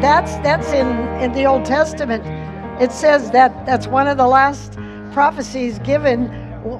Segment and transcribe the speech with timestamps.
[0.00, 0.86] That's that's in
[1.20, 2.24] in the Old Testament.
[2.80, 4.78] It says that that's one of the last
[5.12, 6.28] prophecies given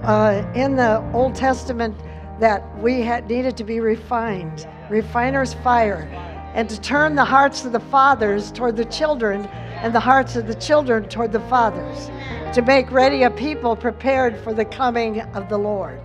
[0.05, 1.97] uh, in the Old Testament
[2.39, 6.09] that we had needed to be refined, refiner's fire,
[6.55, 10.47] and to turn the hearts of the fathers toward the children and the hearts of
[10.47, 12.11] the children toward the fathers,
[12.55, 16.01] to make ready a people prepared for the coming of the Lord.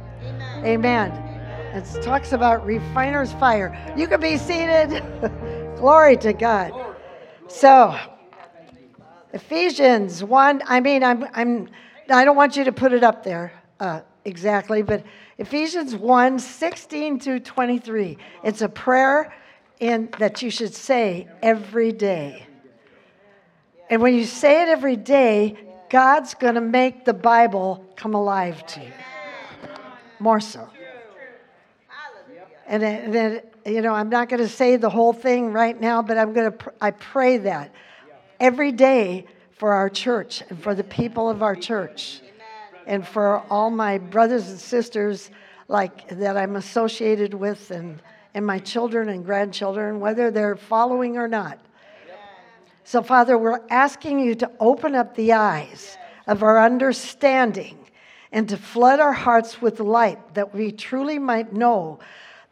[0.63, 1.11] Amen.
[1.73, 3.77] It talks about refiner's fire.
[3.95, 5.03] You can be seated.
[5.79, 6.73] Glory to God.
[7.47, 7.95] So,
[9.31, 11.69] Ephesians 1, I mean, I'm, I'm,
[12.09, 15.03] I don't want you to put it up there uh, exactly, but
[15.37, 18.17] Ephesians 1 16 to 23.
[18.43, 19.31] It's a prayer
[19.79, 22.47] in, that you should say every day.
[23.91, 25.57] And when you say it every day,
[25.91, 28.91] God's going to make the Bible come alive to you.
[30.19, 30.67] More so.
[32.65, 36.17] And then, you know, I'm not going to say the whole thing right now, but
[36.17, 37.73] I'm going to, I pray that
[38.39, 42.21] every day for our church and for the people of our church
[42.85, 45.31] and for all my brothers and sisters
[45.67, 48.01] like that I'm associated with and,
[48.33, 51.59] and my children and grandchildren, whether they're following or not.
[52.85, 57.77] So, Father, we're asking you to open up the eyes of our understanding
[58.31, 61.99] and to flood our hearts with light that we truly might know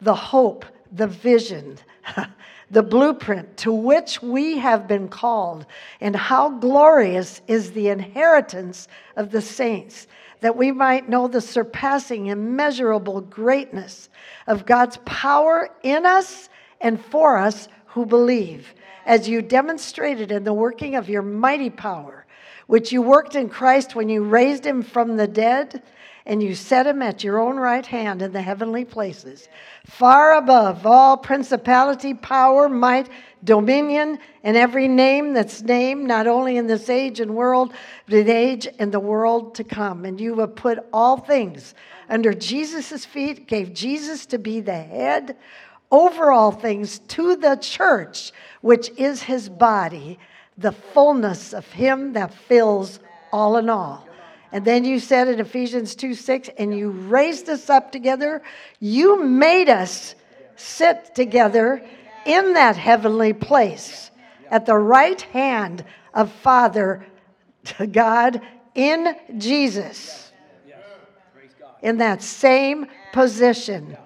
[0.02, 0.66] the hope,
[0.96, 1.78] the vision,
[2.72, 5.66] the blueprint to which we have been called,
[6.02, 10.08] and how glorious is the inheritance of the saints,
[10.42, 14.10] that we might know the surpassing, immeasurable greatness
[14.48, 16.50] of God's power in us
[16.82, 18.74] and for us who believe,
[19.06, 22.26] as you demonstrated in the working of your mighty power,
[22.68, 25.84] which you worked in Christ when you raised him from the dead
[26.26, 29.48] and you set him at your own right hand in the heavenly places,
[29.86, 33.10] far above all principality, power, might,
[33.44, 37.74] dominion, and every name that's named, not only in this age and world,
[38.06, 40.04] but in age and the world to come.
[40.04, 41.76] And you have put all things
[42.10, 45.38] under Jesus' feet, gave Jesus to be the head
[45.92, 50.18] over all things to the church, which is his body,
[50.58, 53.00] the fullness of him that fills
[53.32, 54.05] all in all.
[54.56, 58.42] And then you said in Ephesians 2 6, and you raised us up together.
[58.80, 60.16] You made us
[60.56, 61.86] sit together
[62.26, 64.12] in that heavenly place
[64.50, 65.84] at the right hand
[66.14, 67.06] of Father
[67.92, 68.40] God
[68.76, 70.32] in Jesus.
[71.82, 73.98] In that same position.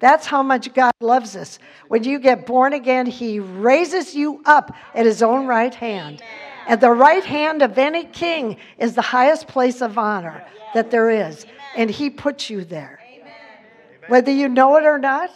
[0.00, 1.60] That's how much God loves us.
[1.86, 6.20] When you get born again, He raises you up at His own right hand.
[6.66, 10.44] At the right hand of any king is the highest place of honor
[10.74, 11.46] that there is.
[11.76, 13.00] And he puts you there.
[14.08, 15.30] Whether you know it or not,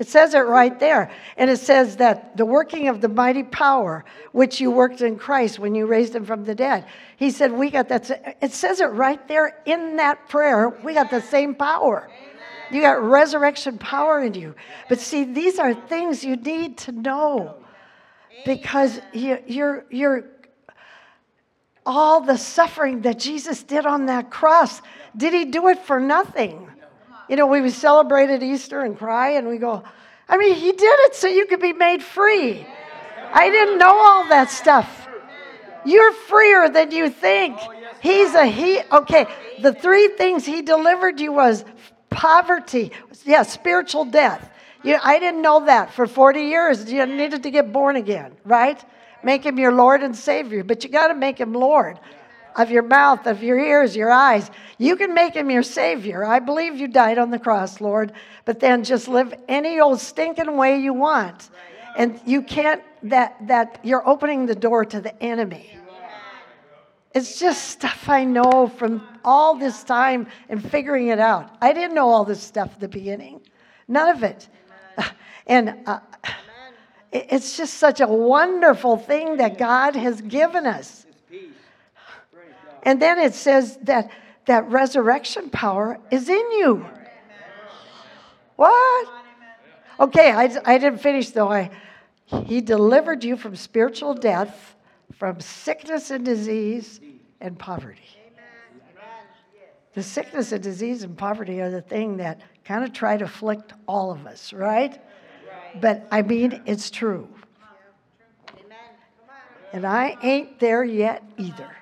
[0.00, 1.10] it says it right there.
[1.36, 5.58] And it says that the working of the mighty power which you worked in Christ
[5.58, 6.86] when you raised him from the dead.
[7.18, 8.36] He said, We got that.
[8.40, 10.70] It says it right there in that prayer.
[10.70, 12.08] We got the same power.
[12.70, 14.54] You got resurrection power in you.
[14.88, 17.56] But see, these are things you need to know
[18.46, 20.24] because you're, you're
[21.84, 24.80] all the suffering that Jesus did on that cross.
[25.16, 26.68] Did he do it for nothing?
[27.28, 29.82] You know, we celebrated Easter and cry and we go,
[30.28, 32.66] I mean, he did it so you could be made free.
[33.32, 35.08] I didn't know all that stuff.
[35.84, 37.58] You're freer than you think.
[38.00, 38.80] He's a he.
[38.92, 39.26] Okay,
[39.60, 41.64] the three things he delivered you was
[42.10, 42.92] poverty,
[43.24, 44.50] yeah, spiritual death.
[44.82, 46.90] You, I didn't know that for 40 years.
[46.90, 48.82] You needed to get born again, right?
[49.22, 51.98] Make him your Lord and Savior, but you got to make him Lord
[52.56, 54.50] of your mouth, of your ears, your eyes.
[54.78, 56.24] You can make him your Savior.
[56.24, 58.12] I believe you died on the cross, Lord,
[58.44, 61.50] but then just live any old stinking way you want.
[61.96, 65.76] And you can't, that, that you're opening the door to the enemy.
[67.12, 71.56] It's just stuff I know from all this time and figuring it out.
[71.60, 73.40] I didn't know all this stuff at the beginning,
[73.88, 74.48] none of it.
[75.46, 75.98] And uh,
[77.12, 81.06] it's just such a wonderful thing that God has given us.
[82.82, 84.10] And then it says that
[84.46, 86.86] that resurrection power is in you.
[88.56, 89.08] What?
[89.98, 91.50] Okay, I, I didn't finish though.
[91.50, 91.70] I,
[92.26, 94.76] he delivered you from spiritual death,
[95.14, 97.00] from sickness and disease
[97.40, 98.02] and poverty.
[99.92, 103.72] The sickness and disease and poverty are the thing that kind of try to afflict
[103.88, 105.00] all of us, right?
[105.80, 107.28] But I mean, it's true.
[109.72, 111.76] And I ain't there yet either.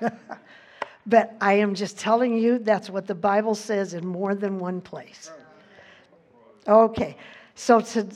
[1.06, 4.80] but I am just telling you that's what the Bible says in more than one
[4.80, 5.30] place.
[6.68, 7.16] Okay,
[7.54, 8.06] so to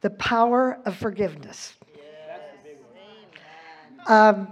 [0.00, 1.74] the power of forgiveness.
[4.06, 4.48] Um,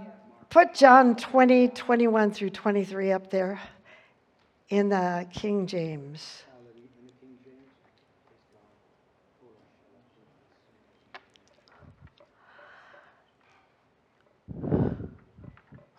[0.49, 3.59] put John 20, 21 through 23 up there
[4.69, 6.43] in the King James.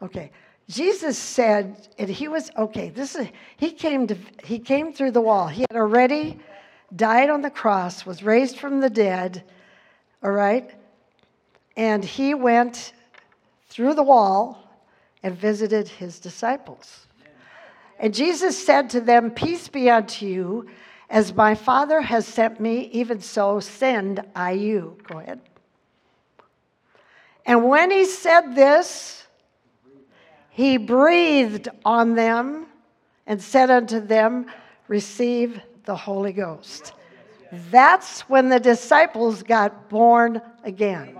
[0.03, 0.31] Okay.
[0.69, 2.91] Jesus said, and he was okay.
[2.91, 5.49] This is he came to he came through the wall.
[5.49, 6.39] He had already
[6.95, 9.45] died on the cross, was raised from the dead.
[10.23, 10.71] All right,
[11.77, 12.93] and he went
[13.69, 14.63] through the wall
[15.23, 17.07] and visited his disciples.
[17.99, 20.69] And Jesus said to them, Peace be unto you.
[21.11, 24.99] As my Father has sent me, even so send I you.
[25.05, 25.41] Go ahead.
[27.47, 29.27] And when he said this,
[30.59, 32.67] he breathed on them
[33.29, 34.47] and said unto them,
[34.89, 36.95] Receive the Holy Ghost.
[37.71, 41.17] That's when the disciples got born again,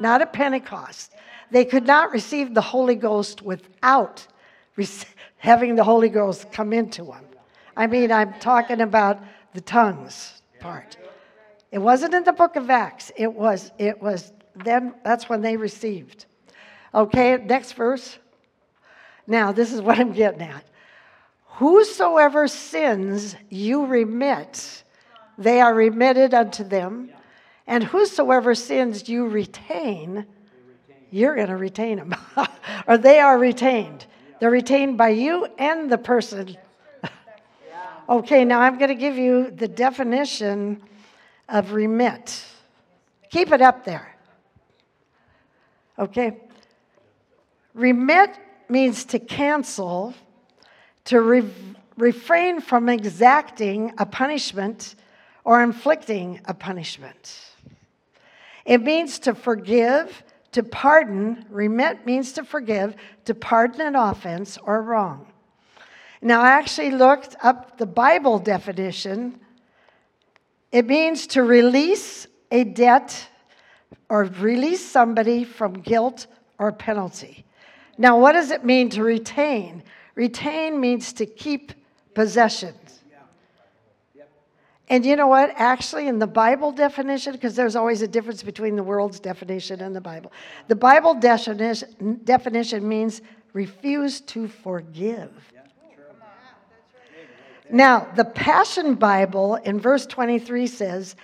[0.00, 1.12] not at Pentecost.
[1.52, 4.26] They could not receive the Holy Ghost without
[5.36, 7.24] having the Holy Ghost come into them.
[7.76, 9.22] I mean, I'm talking about
[9.54, 10.96] the tongues part.
[11.70, 13.12] It wasn't in the book of Acts.
[13.16, 16.26] It was, it was then, that's when they received.
[16.92, 18.18] Okay, next verse.
[19.30, 20.64] Now, this is what I'm getting at.
[21.44, 24.82] Whosoever sins you remit,
[25.38, 27.10] they are remitted unto them.
[27.64, 30.26] And whosoever sins you retain,
[31.12, 32.16] you're going to retain them.
[32.88, 34.04] or they are retained.
[34.40, 36.56] They're retained by you and the person.
[38.08, 40.82] okay, now I'm going to give you the definition
[41.48, 42.44] of remit.
[43.30, 44.16] Keep it up there.
[46.00, 46.36] Okay?
[47.74, 48.36] Remit
[48.70, 50.14] means to cancel,
[51.04, 51.50] to re-
[51.96, 54.94] refrain from exacting a punishment
[55.44, 57.50] or inflicting a punishment.
[58.64, 60.22] It means to forgive,
[60.52, 61.44] to pardon.
[61.50, 62.94] Remit means to forgive,
[63.24, 65.26] to pardon an offense or wrong.
[66.22, 69.40] Now, I actually looked up the Bible definition.
[70.70, 73.26] It means to release a debt
[74.08, 76.26] or release somebody from guilt
[76.58, 77.44] or penalty.
[78.00, 79.82] Now, what does it mean to retain?
[80.14, 81.72] Retain means to keep
[82.14, 83.02] possessions.
[84.88, 85.52] And you know what?
[85.54, 89.94] Actually, in the Bible definition, because there's always a difference between the world's definition and
[89.94, 90.32] the Bible,
[90.66, 93.20] the Bible definition, definition means
[93.52, 95.30] refuse to forgive.
[97.70, 101.16] Now, the Passion Bible in verse 23 says,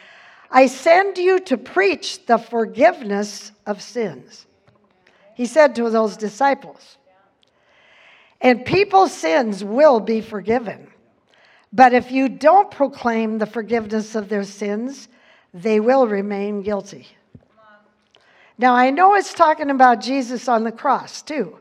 [0.50, 4.46] I send you to preach the forgiveness of sins
[5.36, 6.96] he said to those disciples.
[8.40, 10.88] And people's sins will be forgiven.
[11.74, 15.08] But if you don't proclaim the forgiveness of their sins,
[15.52, 17.06] they will remain guilty.
[18.56, 21.58] Now, I know it's talking about Jesus on the cross, too,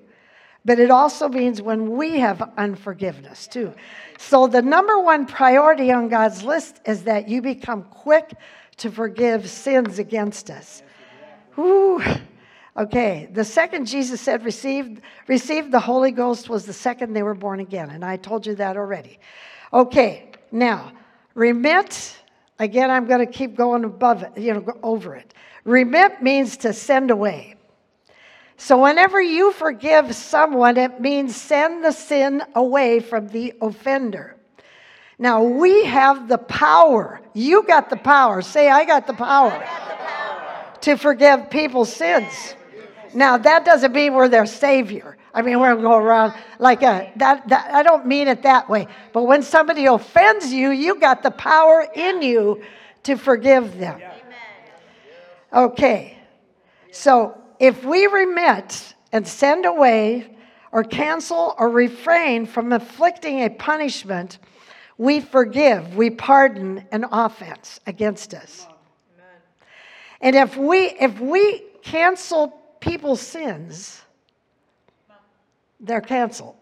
[0.63, 3.74] but it also means when we have unforgiveness, too.
[4.18, 8.36] So, the number one priority on God's list is that you become quick
[8.77, 10.81] to forgive sins against us.
[11.60, 12.01] Ooh.
[12.77, 17.33] Okay, the second Jesus said received, received the Holy Ghost was the second they were
[17.33, 17.89] born again.
[17.89, 19.18] And I told you that already.
[19.72, 20.92] Okay, now,
[21.36, 22.18] remit,
[22.60, 25.33] again, I'm going to keep going above it, you know, over it.
[25.63, 27.55] Remit means to send away.
[28.58, 34.36] So whenever you forgive someone, it means send the sin away from the offender.
[35.17, 37.22] Now, we have the power.
[37.34, 38.41] You got the power.
[38.41, 40.77] Say, I got the power, got the power.
[40.82, 42.55] to forgive people's sins.
[43.15, 45.17] Now, that doesn't mean we're their savior.
[45.34, 48.88] I mean, we're going around like a, that, that, I don't mean it that way.
[49.13, 52.62] But when somebody offends you, you got the power in you
[53.03, 54.01] to forgive them.
[55.53, 56.17] Okay.
[56.91, 60.36] So if we remit and send away
[60.74, 64.39] or cancel or refrain from inflicting a punishment,
[64.98, 68.67] we forgive, we pardon an offense against us.
[70.19, 74.01] And if we if we cancel people's sins,
[75.80, 76.56] they're canceled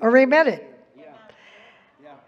[0.00, 0.60] or remitted.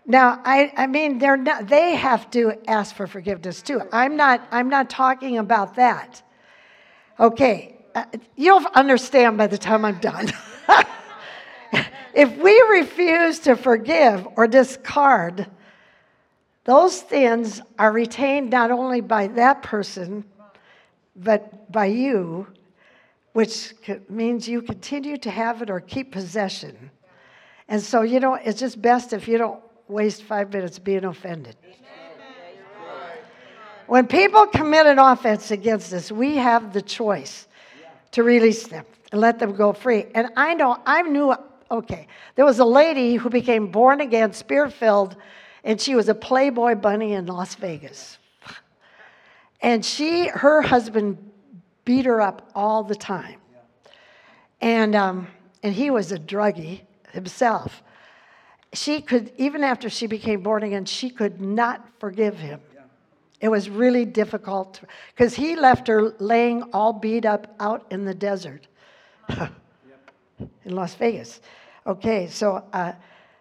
[0.07, 3.83] Now, I, I mean, they're not, they have to ask for forgiveness too.
[3.93, 6.23] I'm not, I'm not talking about that.
[7.21, 10.33] Okay, uh, you'll understand by the time I'm done.
[12.15, 15.47] if we refuse to forgive or discard,
[16.65, 20.25] those sins are retained not only by that person,
[21.23, 22.47] but by you,
[23.33, 23.75] which
[24.09, 26.91] means you continue to have it or keep possession.
[27.69, 31.57] And so, you know, it's just best if you don't waste five minutes being offended.
[33.87, 37.49] When people commit an offense against us, we have the choice
[38.13, 40.07] to release them and let them go free.
[40.15, 41.35] And I know, I knew,
[41.71, 45.17] okay, there was a lady who became born again, spirit filled,
[45.65, 48.19] and she was a Playboy bunny in Las Vegas.
[49.63, 51.19] And she, her husband
[51.85, 53.41] beat her up all the time.
[54.61, 55.27] And, um,
[55.63, 57.83] and he was a druggie himself.
[58.73, 62.61] She could, even after she became born again, she could not forgive him.
[63.41, 64.81] It was really difficult
[65.15, 68.67] because he left her laying all beat up out in the desert
[69.39, 69.49] in
[70.67, 71.41] Las Vegas.
[71.87, 72.93] Okay, so uh,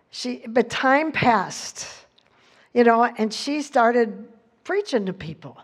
[0.09, 1.85] she, but time passed,
[2.73, 4.27] you know, and she started
[4.63, 5.57] preaching to people.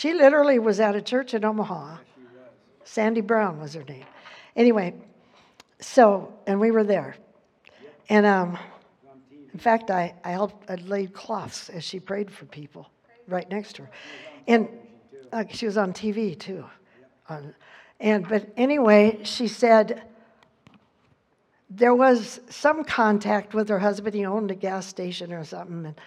[0.00, 1.98] She literally was at a church in Omaha.
[2.84, 4.06] Sandy Brown was her name.
[4.56, 4.94] Anyway,
[5.78, 7.16] so, and we were there.
[8.08, 8.58] And um,
[9.52, 12.88] in fact, I, I helped, I laid cloths as she prayed for people
[13.28, 13.90] right next to her.
[14.48, 14.68] And
[15.34, 16.64] uh, she was on TV too.
[17.28, 17.54] On,
[18.00, 20.04] and, but anyway, she said
[21.68, 24.14] there was some contact with her husband.
[24.14, 25.84] He owned a gas station or something.
[25.84, 26.00] And,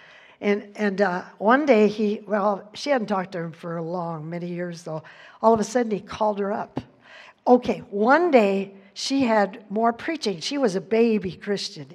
[0.44, 4.28] and, and uh, one day he, well, she hadn't talked to him for a long,
[4.28, 5.02] many years though.
[5.40, 6.80] All of a sudden he called her up.
[7.46, 10.40] Okay, one day she had more preaching.
[10.40, 11.86] She was a baby Christian,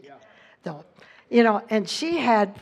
[0.64, 0.84] though,
[1.30, 2.60] you know, and she had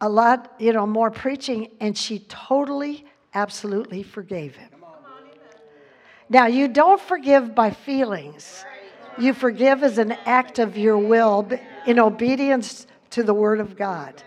[0.00, 4.70] a lot, you know, more preaching, and she totally, absolutely forgave him.
[6.28, 8.64] Now, you don't forgive by feelings.
[9.16, 11.48] You forgive as an act of your will
[11.86, 14.20] in obedience to the Word of God.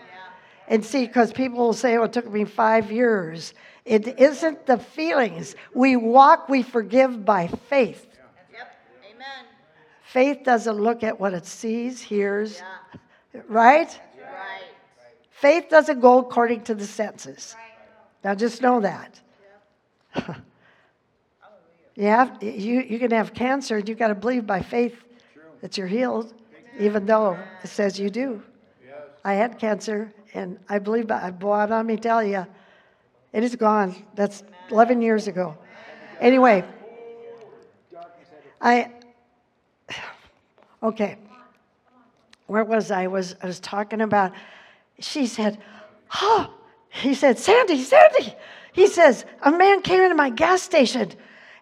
[0.68, 3.54] And see, because people will say, oh, it took me five years.
[3.86, 5.56] It isn't the feelings.
[5.72, 8.06] We walk, we forgive by faith.
[9.10, 9.46] Amen.
[10.02, 12.62] Faith doesn't look at what it sees, hears,
[13.48, 13.88] right?
[13.88, 14.62] Right.
[15.30, 17.56] Faith doesn't go according to the senses.
[18.22, 19.20] Now just know that.
[21.94, 25.02] you, have, you, you can have cancer and you've got to believe by faith
[25.62, 26.34] that you're healed,
[26.78, 28.42] even though it says you do.
[29.24, 32.46] I had cancer and I believe, by, boy, let me tell you,
[33.32, 33.94] it is gone.
[34.14, 35.56] That's 11 years ago.
[36.20, 36.64] Anyway,
[38.60, 38.90] I,
[40.82, 41.16] okay,
[42.46, 43.04] where was I?
[43.04, 44.32] I was, I was talking about,
[44.98, 45.58] she said,
[46.20, 46.52] oh,
[46.88, 48.34] he said, Sandy, Sandy.
[48.72, 51.10] He says, a man came into my gas station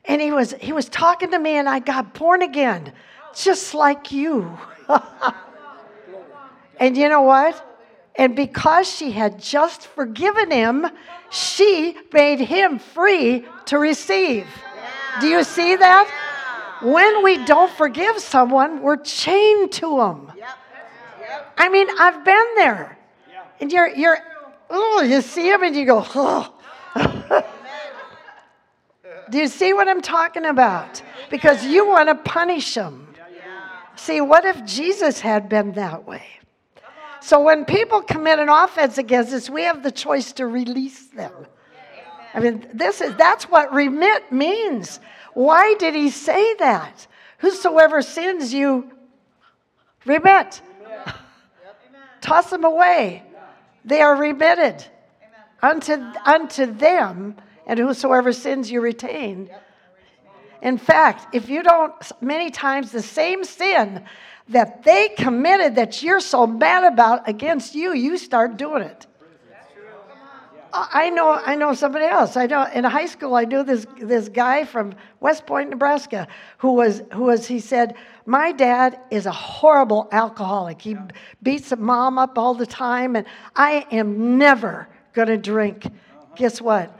[0.04, 2.92] and he was, he was talking to me and I got born again,
[3.34, 4.56] just like you.
[6.80, 7.75] and you know what?
[8.18, 10.86] And because she had just forgiven him,
[11.30, 14.46] she made him free to receive.
[15.20, 16.10] Do you see that?
[16.82, 20.32] When we don't forgive someone, we're chained to them.
[20.36, 20.48] Yep.
[21.20, 21.54] Yep.
[21.56, 22.98] I mean, I've been there.
[23.60, 24.18] And you're, you're,
[24.68, 26.52] oh, you see him and you go, oh.
[29.28, 31.02] Do you see what I'm talking about?
[31.30, 33.14] Because you want to punish them.
[33.96, 36.22] See, what if Jesus had been that way?
[37.20, 41.32] So when people commit an offense against us, we have the choice to release them.
[42.34, 45.00] I mean, this is that's what remit means.
[45.34, 47.06] Why did he say that?
[47.38, 48.90] Whosoever sins you
[50.04, 50.60] remit.
[52.20, 53.22] Toss them away.
[53.84, 54.84] They are remitted
[55.62, 55.92] unto,
[56.24, 59.50] unto them, and whosoever sins you retain.
[60.62, 64.04] In fact, if you don't, many times the same sin
[64.48, 69.06] that they committed that you're so mad about against you, you start doing it.
[70.72, 72.36] I know, I know somebody else.
[72.36, 76.74] I know in high school, I knew this this guy from West Point, Nebraska, who
[76.74, 77.46] was who was.
[77.46, 77.94] He said,
[78.26, 80.82] "My dad is a horrible alcoholic.
[80.82, 80.96] He
[81.42, 85.86] beats the mom up all the time, and I am never going to drink."
[86.34, 86.94] Guess what?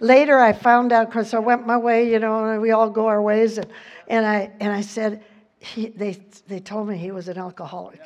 [0.00, 2.10] Later, I found out because I went my way.
[2.12, 3.68] You know, and we all go our ways, and
[4.08, 5.24] and I and I said,
[5.62, 8.00] he, they they told me he was an alcoholic.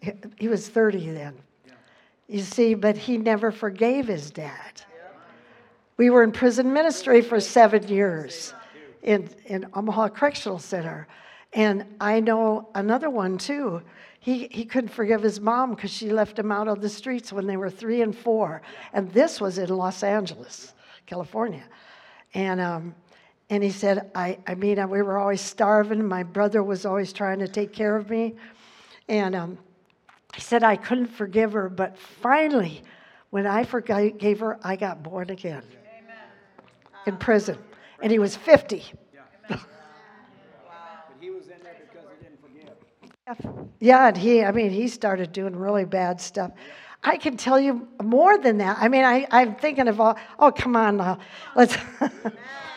[0.38, 1.34] he was 30 then.
[2.28, 4.82] You see, but he never forgave his dad.
[5.96, 8.54] We were in prison ministry for seven years
[9.02, 11.06] in, in Omaha Correctional Center.
[11.52, 13.82] And I know another one too.
[14.20, 17.46] He, he couldn't forgive his mom because she left him out on the streets when
[17.46, 18.62] they were three and four.
[18.92, 20.72] And this was in Los Angeles,
[21.06, 21.64] California.
[22.32, 22.94] And, um,
[23.50, 26.06] and he said, I, I mean, we were always starving.
[26.06, 28.34] My brother was always trying to take care of me.
[29.08, 29.58] And um,
[30.34, 32.82] he said I couldn't forgive her, but finally,
[33.30, 35.62] when I forgave her, I got born again
[37.06, 37.58] in prison.
[38.00, 38.84] And he was 50.
[39.48, 39.60] But
[41.20, 43.68] he was in there because he didn't forgive.
[43.80, 46.52] Yeah, and he, I mean, he started doing really bad stuff.
[47.02, 48.78] I can tell you more than that.
[48.80, 51.18] I mean, I, I'm thinking of all, oh, come on now.
[51.54, 51.76] Let's,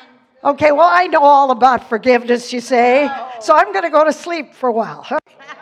[0.48, 3.10] Okay, well, I know all about forgiveness, you say.
[3.42, 5.06] So I'm going to go to sleep for a while.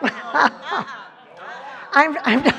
[1.92, 2.54] I'm, I'm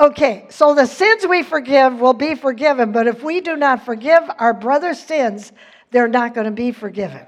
[0.00, 4.22] okay, so the sins we forgive will be forgiven, but if we do not forgive
[4.38, 5.52] our brother's sins,
[5.90, 7.26] they're not going to be forgiven.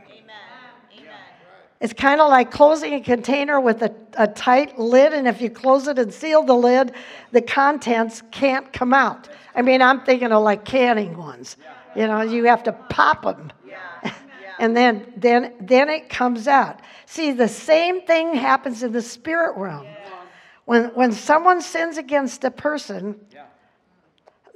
[1.83, 5.51] It's kind of like closing a container with a, a tight lid, and if you
[5.51, 6.93] close it and seal the lid,
[7.33, 9.29] the contents can't come out.
[9.55, 11.59] I mean, I'm thinking of like canning ones.
[11.95, 13.53] You know, you have to pop them.
[14.59, 16.81] And then, then, then it comes out.
[17.07, 19.87] See, the same thing happens in the spirit realm.
[20.65, 23.19] When, when someone sins against a person,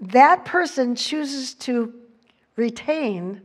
[0.01, 1.95] that person chooses to
[2.57, 3.43] retain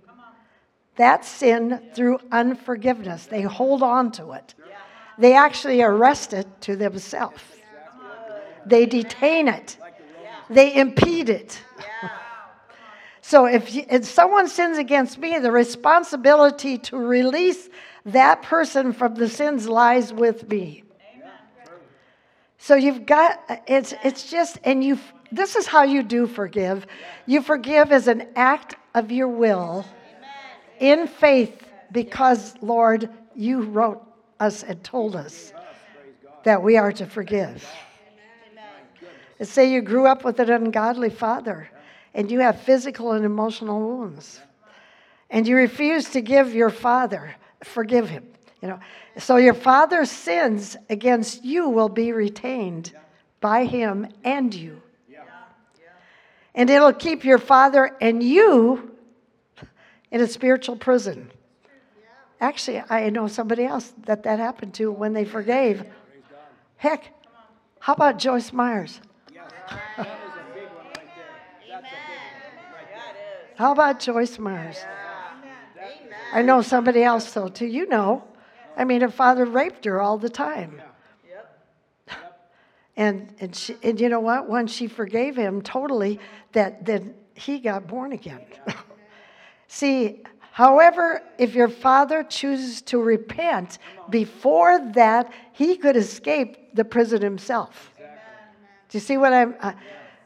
[0.98, 3.28] that sin through unforgiveness.
[3.28, 4.56] They hold on to it.
[5.18, 7.42] They actually arrest it to themselves.
[8.66, 9.78] They detain it.
[10.50, 11.62] They impede it.
[13.28, 17.68] So if, you, if someone sins against me, the responsibility to release
[18.06, 20.84] that person from the sins lies with me.
[22.58, 24.98] So you've got it's it's just and you
[25.30, 26.88] this is how you do forgive.
[27.26, 29.86] You forgive as an act of your will
[30.80, 34.02] in faith because Lord, you wrote
[34.40, 35.52] us and told us
[36.46, 37.70] that we are to forgive.
[39.42, 41.70] Say you grew up with an ungodly father
[42.18, 44.42] and you have physical and emotional wounds.
[45.30, 48.28] And you refuse to give your father, forgive him.
[48.62, 48.80] You know,
[49.18, 52.92] so your father's sins against you will be retained
[53.40, 54.82] by him and you.
[56.56, 58.96] And it'll keep your father and you
[60.10, 61.30] in a spiritual prison.
[62.42, 65.84] Actually, I know somebody else that that happened to when they forgave.
[66.78, 67.14] Heck,
[67.80, 69.02] how about Joyce Myers?
[73.58, 74.78] How about Joyce Myers?
[76.32, 77.66] I know somebody else though too.
[77.66, 78.24] You know,
[78.78, 80.82] I mean, her father raped her all the time.
[82.96, 84.50] And and she, and you know what?
[84.50, 86.20] Once she forgave him totally,
[86.54, 88.42] that then he got born again.
[89.68, 93.78] See, however, if your father chooses to repent
[94.10, 97.92] before that, he could escape the prison himself.
[97.98, 99.54] Do you see what I'm?
[99.60, 99.74] Uh,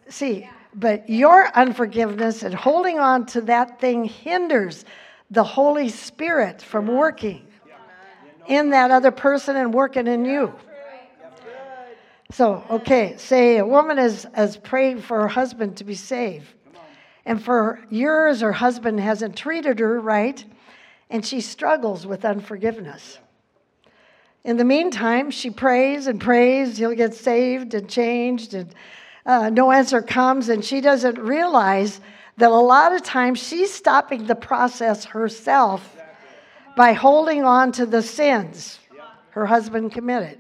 [0.07, 4.85] see, but your unforgiveness and holding on to that thing hinders
[5.29, 7.45] the Holy Spirit from working
[8.47, 10.53] in that other person and working in you.
[12.31, 16.47] So, okay, say a woman is, is praying for her husband to be saved.
[17.25, 20.43] And for years, her husband hasn't treated her right,
[21.09, 23.19] and she struggles with unforgiveness.
[24.43, 28.73] In the meantime, she prays and prays, he'll get saved and changed, and
[29.25, 32.01] uh, no answer comes, and she doesn't realize
[32.37, 35.97] that a lot of times she's stopping the process herself
[36.75, 38.79] by holding on to the sins
[39.31, 40.39] her husband committed.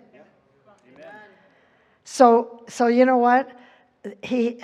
[2.03, 3.49] So, so you know what?
[4.21, 4.59] He,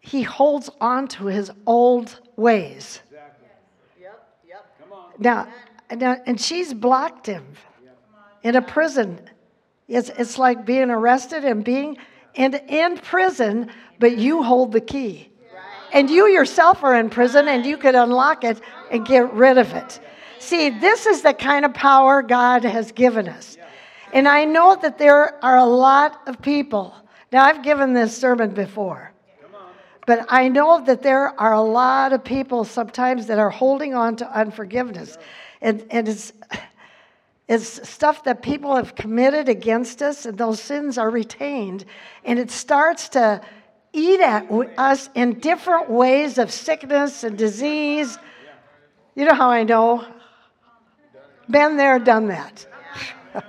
[0.00, 3.00] he holds on to his old ways.
[4.00, 4.66] Yep, yep.
[5.18, 5.48] Now,
[5.94, 7.44] now, and she's blocked him
[8.42, 9.20] in a prison.
[9.88, 11.98] It's, it's like being arrested and being
[12.34, 15.28] in, in prison, but you hold the key.
[15.92, 19.72] And you yourself are in prison and you could unlock it and get rid of
[19.74, 20.00] it.
[20.38, 23.58] See, this is the kind of power God has given us.
[24.12, 26.94] And I know that there are a lot of people.
[27.30, 29.12] Now, I've given this sermon before.
[30.06, 34.16] But I know that there are a lot of people sometimes that are holding on
[34.16, 35.16] to unforgiveness.
[35.60, 36.32] And, and it's,
[37.48, 41.84] it's stuff that people have committed against us, and those sins are retained.
[42.24, 43.40] And it starts to
[43.92, 48.18] eat at us in different ways of sickness and disease.
[49.14, 50.06] You know how I know?
[51.50, 52.66] Been there, done that.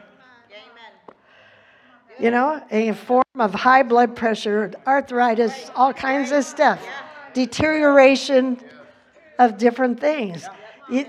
[2.20, 6.80] You know, a form of high blood pressure, arthritis, all kinds of stuff,
[7.34, 8.60] deterioration
[9.40, 10.46] of different things.
[10.92, 11.08] It,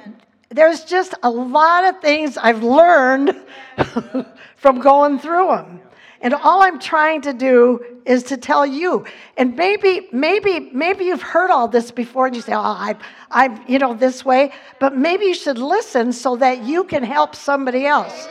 [0.55, 3.37] there's just a lot of things I've learned
[4.57, 5.81] from going through them.
[6.21, 9.05] And all I'm trying to do is to tell you.
[9.37, 12.95] And maybe, maybe, maybe you've heard all this before and you say, oh, I,
[13.31, 14.53] I'm, you know, this way.
[14.81, 18.29] But maybe you should listen so that you can help somebody else.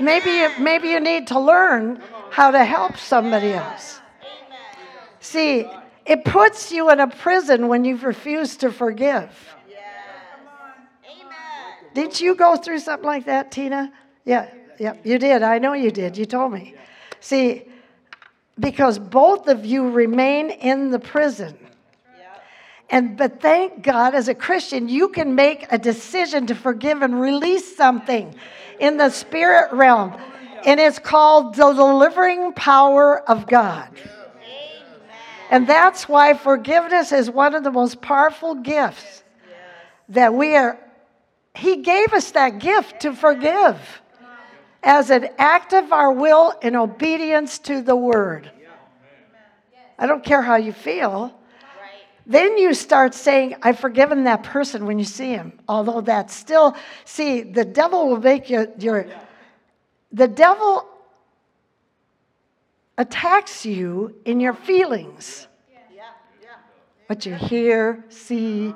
[0.00, 4.00] Maybe you, maybe you need to learn how to help somebody else.
[5.20, 5.70] See,
[6.06, 9.30] it puts you in a prison when you refuse to forgive.
[11.94, 13.92] Did you go through something like that, Tina?
[14.24, 15.42] Yeah, yeah, you did.
[15.42, 16.16] I know you did.
[16.16, 16.74] You told me.
[17.20, 17.64] See,
[18.58, 21.58] because both of you remain in the prison.
[22.90, 27.18] And but thank God as a Christian, you can make a decision to forgive and
[27.18, 28.34] release something
[28.78, 30.14] in the spirit realm.
[30.66, 33.88] And it's called the delivering power of God.
[35.50, 39.22] And that's why forgiveness is one of the most powerful gifts
[40.10, 40.78] that we are.
[41.54, 43.78] He gave us that gift to forgive
[44.82, 48.50] as an act of our will in obedience to the word.
[49.98, 51.32] I don't care how you feel.
[52.26, 55.58] Then you start saying, I've forgiven that person when you see him.
[55.68, 59.06] Although that's still, see, the devil will make you, your,
[60.12, 60.86] the devil
[62.96, 65.48] attacks you in your feelings.
[67.06, 68.74] What you hear, see,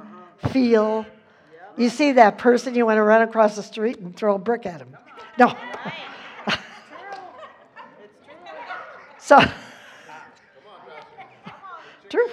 [0.51, 1.07] feel.
[1.77, 4.65] You see that person, you want to run across the street and throw a brick
[4.65, 4.97] at him.
[5.39, 5.49] No.
[9.19, 9.39] so,
[12.09, 12.29] true.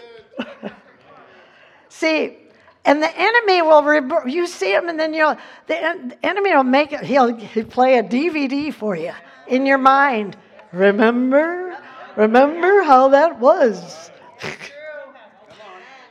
[1.89, 2.37] see,
[2.85, 5.35] and the enemy will, re- you see him, and then you'll,
[5.67, 9.11] the en- enemy will make it, he'll, he'll play a DVD for you
[9.47, 10.37] in your mind.
[10.71, 11.77] Remember?
[12.15, 14.09] Remember how that was?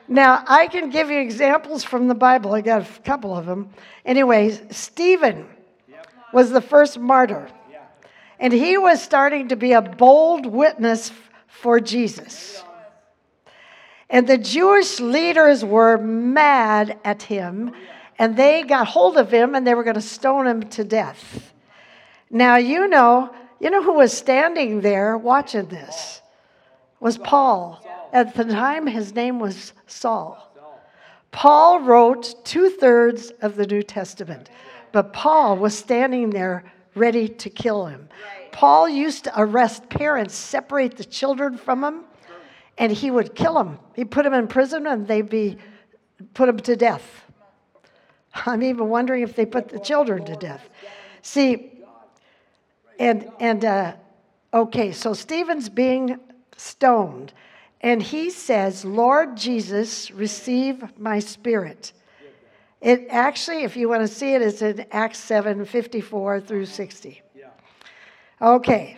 [0.09, 2.55] Now, I can give you examples from the Bible.
[2.55, 3.71] I got a couple of them.
[4.05, 5.47] Anyways, Stephen
[6.33, 7.49] was the first martyr.
[8.39, 11.13] And he was starting to be a bold witness
[11.47, 12.65] for Jesus.
[14.11, 17.73] And the Jewish leaders were mad at him,
[18.19, 21.53] and they got hold of him and they were going to stone him to death.
[22.31, 26.22] Now, you know, you know who was standing there watching this?
[27.03, 27.85] Was Paul.
[28.13, 30.39] At the time, his name was Saul.
[31.33, 34.51] Paul wrote two thirds of the New Testament,
[34.93, 36.63] but Paul was standing there
[36.95, 38.09] ready to kill him.
[38.53, 42.05] Paul used to arrest parents, separate the children from them,
[42.79, 43.81] and he would kill them.
[43.97, 45.59] He'd put them in prison and they'd be
[46.35, 47.25] put them to death.
[48.47, 50.69] I'm even wondering if they put the children to death.
[51.23, 51.83] See,
[53.01, 53.95] and and uh,
[54.55, 56.21] okay, so Stephen's being
[56.63, 57.33] stoned,
[57.81, 61.93] and he says, "Lord Jesus, receive my spirit."
[62.81, 67.23] It actually, if you want to see it, it's in Acts 7 54 through 60.
[68.41, 68.97] Okay.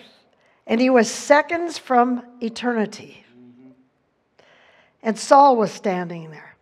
[0.66, 3.24] And he was seconds from eternity.
[5.02, 6.56] And Saul was standing there,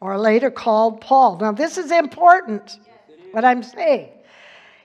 [0.00, 1.38] or later called Paul.
[1.38, 2.80] Now, this is important,
[3.30, 4.08] what I'm saying.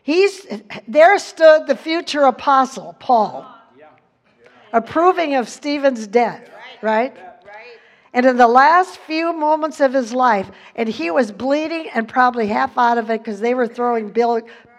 [0.04, 0.46] He's,
[0.88, 3.44] there stood the future apostle, Paul,
[4.74, 6.50] approving of Stephen's death,
[6.82, 7.16] right?
[7.16, 7.24] Right.
[8.14, 12.48] And in the last few moments of his life, and he was bleeding and probably
[12.48, 14.10] half out of it because they were throwing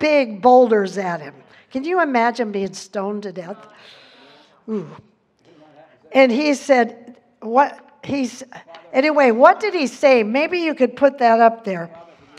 [0.00, 1.34] big boulders at him.
[1.70, 3.68] Can you imagine being stoned to death?
[4.68, 4.88] Ooh.
[6.12, 7.84] And he said, What?
[8.02, 8.42] He's,
[8.92, 10.22] anyway, what did he say?
[10.22, 11.90] Maybe you could put that up there.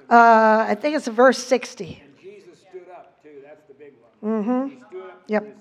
[0.10, 2.02] Uh, I think it's verse 60.
[2.20, 3.42] Jesus stood up too.
[3.44, 4.44] That's the big one.
[4.44, 4.76] Mm-hmm.
[4.76, 5.24] He stood up.
[5.28, 5.59] Yep.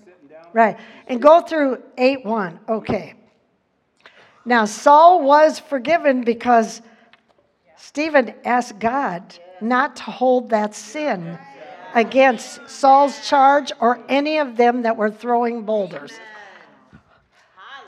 [0.52, 0.76] Right.
[1.06, 2.60] And go through 8 1.
[2.68, 3.14] Okay.
[4.44, 6.80] Now, Saul was forgiven because
[7.76, 9.22] Stephen asked God
[9.60, 11.38] not to hold that sin
[11.94, 16.12] against Saul's charge or any of them that were throwing boulders.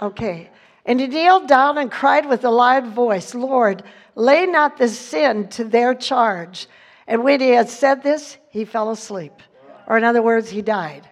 [0.00, 0.50] Okay.
[0.86, 3.82] And he kneeled down and cried with a loud voice, Lord,
[4.14, 6.68] lay not this sin to their charge.
[7.06, 9.32] And when he had said this, he fell asleep.
[9.86, 11.08] Or, in other words, he died.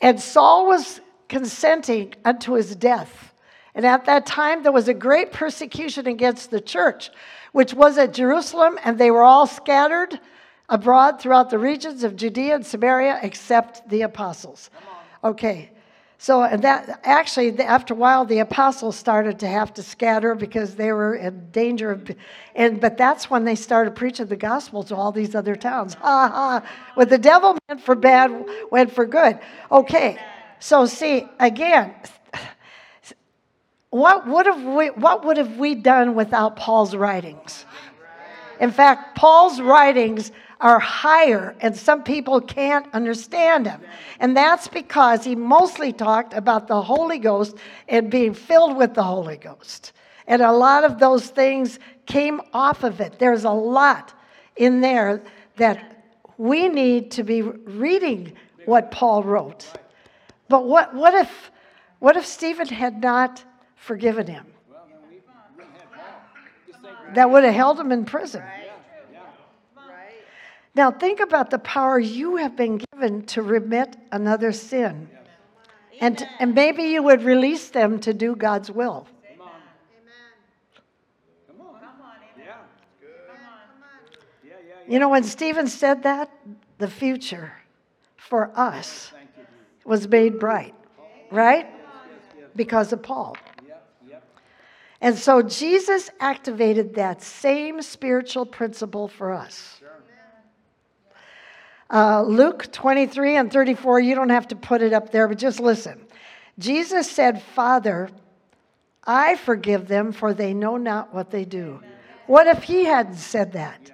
[0.00, 3.32] And Saul was consenting unto his death.
[3.74, 7.10] And at that time, there was a great persecution against the church,
[7.52, 10.18] which was at Jerusalem, and they were all scattered
[10.68, 14.70] abroad throughout the regions of Judea and Samaria, except the apostles.
[15.22, 15.70] Okay.
[16.18, 20.74] So, and that actually, after a while, the apostles started to have to scatter because
[20.74, 22.10] they were in danger of,
[22.54, 25.94] and but that's when they started preaching the gospel to all these other towns.
[25.94, 26.62] Ha ha!
[26.94, 29.38] What the devil meant for bad went for good.
[29.70, 30.18] Okay,
[30.58, 31.94] so see again,
[33.90, 37.66] what would have we what would have we done without Paul's writings?
[38.58, 43.80] In fact, Paul's writings are higher, and some people can't understand him.
[44.20, 47.56] And that's because he mostly talked about the Holy Ghost
[47.88, 49.92] and being filled with the Holy Ghost.
[50.26, 53.18] And a lot of those things came off of it.
[53.18, 54.14] There's a lot
[54.56, 55.22] in there
[55.56, 56.04] that
[56.38, 58.32] we need to be reading
[58.64, 59.70] what Paul wrote.
[60.48, 61.50] But what, what, if,
[61.98, 63.44] what if Stephen had not
[63.76, 64.46] forgiven him?
[67.14, 68.42] That would have held him in prison.
[70.76, 75.08] Now, think about the power you have been given to remit another sin.
[75.10, 75.22] Yes.
[76.02, 79.08] And, and maybe you would release them to do God's will.
[84.86, 86.30] You know, when Stephen said that,
[86.78, 87.52] the future
[88.16, 89.12] for us
[89.84, 90.74] was made bright,
[91.32, 91.66] right?
[92.54, 93.36] Because of Paul.
[95.00, 99.75] And so Jesus activated that same spiritual principle for us.
[101.88, 105.60] Uh, Luke 23 and 34, you don't have to put it up there, but just
[105.60, 106.04] listen.
[106.58, 108.10] Jesus said, Father,
[109.04, 111.80] I forgive them, for they know not what they do.
[112.26, 113.92] What if he hadn't said that?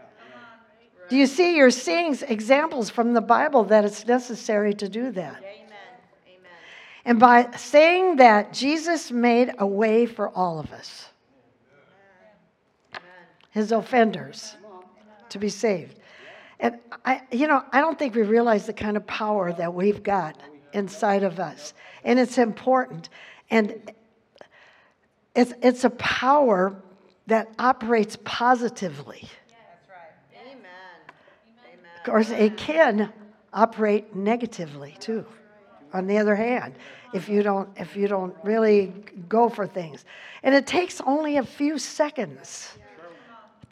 [1.10, 1.56] Do you see?
[1.56, 5.36] You're seeing examples from the Bible that it's necessary to do that.
[5.36, 5.66] Amen.
[6.26, 6.50] Amen.
[7.04, 11.10] And by saying that, Jesus made a way for all of us,
[13.50, 14.56] his offenders,
[15.28, 15.98] to be saved.
[16.62, 20.00] And I, you know, I don't think we realize the kind of power that we've
[20.00, 20.40] got
[20.72, 23.08] inside of us, and it's important.
[23.50, 23.92] And
[25.34, 26.80] it's it's a power
[27.26, 29.28] that operates positively.
[29.48, 30.46] That's right.
[30.46, 30.62] Amen.
[31.66, 31.90] Amen.
[31.98, 33.12] Of course, it can
[33.52, 35.26] operate negatively too.
[35.92, 36.74] On the other hand,
[37.12, 38.94] if you don't if you don't really
[39.28, 40.04] go for things,
[40.44, 42.78] and it takes only a few seconds.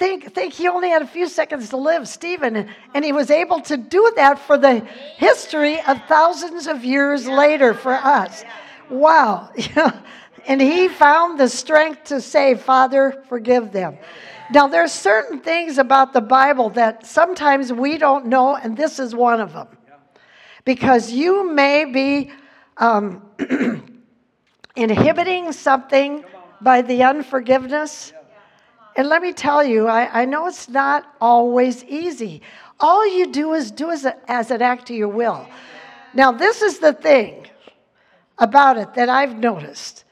[0.00, 2.56] Think, think he only had a few seconds to live, Stephen,
[2.94, 4.78] and, he was able to do that for the
[5.18, 8.42] history of thousands of years later for us.
[8.88, 9.50] Wow.
[10.46, 13.98] and he found the strength to say, Father, forgive them.
[14.50, 19.14] Now, there's certain things about the Bible that sometimes we don't know, and this is
[19.14, 19.68] one of them.
[20.64, 22.32] Because you may be
[22.78, 23.20] um,
[24.76, 26.24] inhibiting something
[26.62, 28.14] by the unforgiveness.
[28.96, 32.42] And let me tell you, I, I know it's not always easy.
[32.78, 35.46] All you do is do as, a, as an act of your will.
[36.14, 37.46] Now, this is the thing
[38.38, 40.04] about it that I've noticed.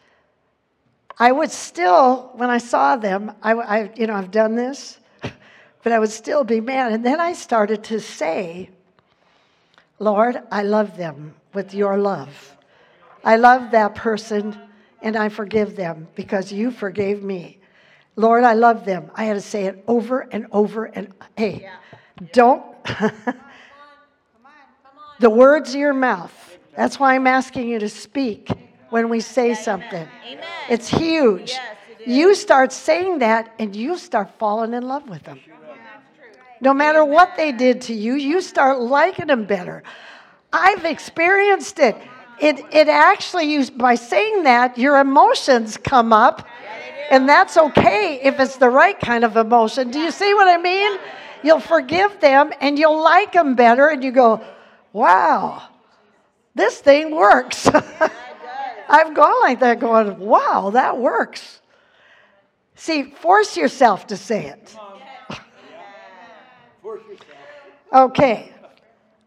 [1.19, 4.99] I would still, when I saw them, I, I, you know, I've done this,
[5.83, 6.93] but I would still be mad.
[6.93, 8.71] And then I started to say,
[9.99, 12.57] Lord, I love them with your love.
[13.25, 14.57] I love that person
[15.03, 17.58] and I forgive them because you forgave me.
[18.19, 19.13] Lord, I love them.
[19.15, 21.71] I had to say it over and over and hey,
[22.33, 22.65] don't
[25.21, 26.59] the words of your mouth.
[26.77, 28.51] That's why I'm asking you to speak
[28.91, 30.09] when we say something.
[30.27, 30.45] Amen.
[30.69, 31.51] It's huge.
[31.51, 35.39] Yes, it You start saying that and you start falling in love with them.
[36.61, 39.85] No matter what they did to you, you start liking them better.
[40.53, 41.97] I've experienced it.
[42.41, 46.47] It, it actually, you, by saying that, your emotions come up,
[47.11, 49.91] and that's okay if it's the right kind of emotion.
[49.91, 50.99] Do you see what I mean?
[51.43, 54.45] You'll forgive them and you'll like them better, and you go,
[54.93, 55.63] wow,
[56.55, 57.69] this thing works.
[58.89, 61.61] I've gone like that, going, wow, that works.
[62.75, 64.77] See, force yourself to say it.
[67.91, 68.53] Okay.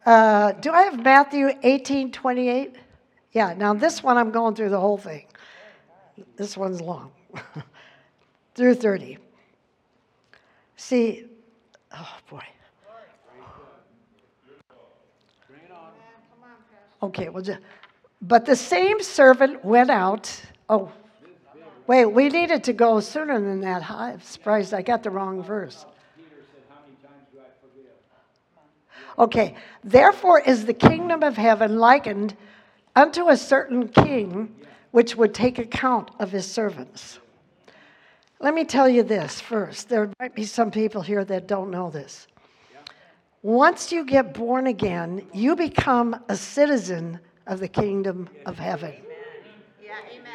[0.06, 2.76] Uh, do I have Matthew 18 28?
[3.32, 5.26] Yeah, now this one I'm going through the whole thing.
[6.38, 7.12] This one's long.
[8.56, 9.18] through 30.
[10.76, 11.26] See,
[11.94, 12.44] oh boy.
[17.04, 17.60] Okay, well, just,
[18.22, 20.40] but the same servant went out.
[20.70, 20.92] Oh,
[21.88, 23.90] wait, we needed to go sooner than that.
[23.90, 25.86] I'm surprised I got the wrong verse.
[29.18, 32.36] Okay, therefore is the kingdom of heaven likened
[32.96, 34.56] unto a certain king
[34.92, 37.20] which would take account of his servants.
[38.42, 39.88] Let me tell you this first.
[39.88, 42.28] There might be some people here that don't know this.
[43.44, 48.96] Once you get born again, you become a citizen of the kingdom of heaven.
[49.84, 49.96] Yeah.
[50.12, 50.32] Amen.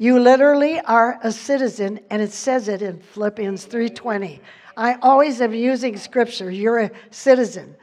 [0.00, 4.40] You literally are a citizen, and it says it in Philippians 3:20.
[4.76, 6.50] I always am using scripture.
[6.50, 7.74] You're a citizen.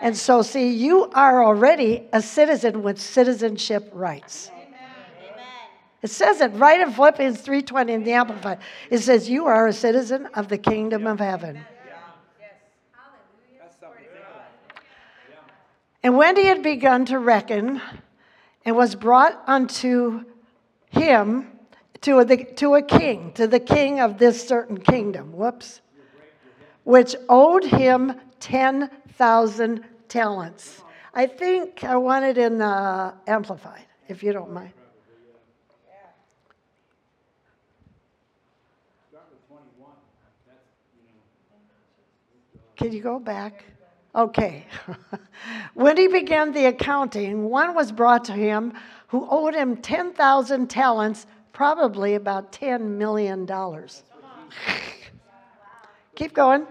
[0.00, 4.50] And so see, you are already a citizen with citizenship rights.
[6.00, 8.58] It says it right in Philippians 3:20 in the Amplified.
[8.90, 11.64] It says you are a citizen of the kingdom of heaven.
[13.58, 14.20] That's something to think
[15.32, 15.50] about.
[16.02, 17.80] And when he had begun to reckon,
[18.64, 20.24] and was brought unto
[20.90, 21.50] him
[22.02, 25.80] to, the, to a king, to the king of this certain kingdom, whoops,
[26.84, 30.82] which owed him 10,000 talents.
[31.14, 34.72] I think I want it in the Amplified, if you don't mind.
[39.10, 39.90] Start with 21.
[40.46, 40.58] That's,
[40.94, 41.24] you know,
[42.78, 43.64] Can you go back?
[44.14, 44.64] Okay.
[45.74, 48.72] when he began the accounting, one was brought to him
[49.08, 53.46] who owed him 10,000 talents, probably about $10 million.
[56.14, 56.66] Keep going.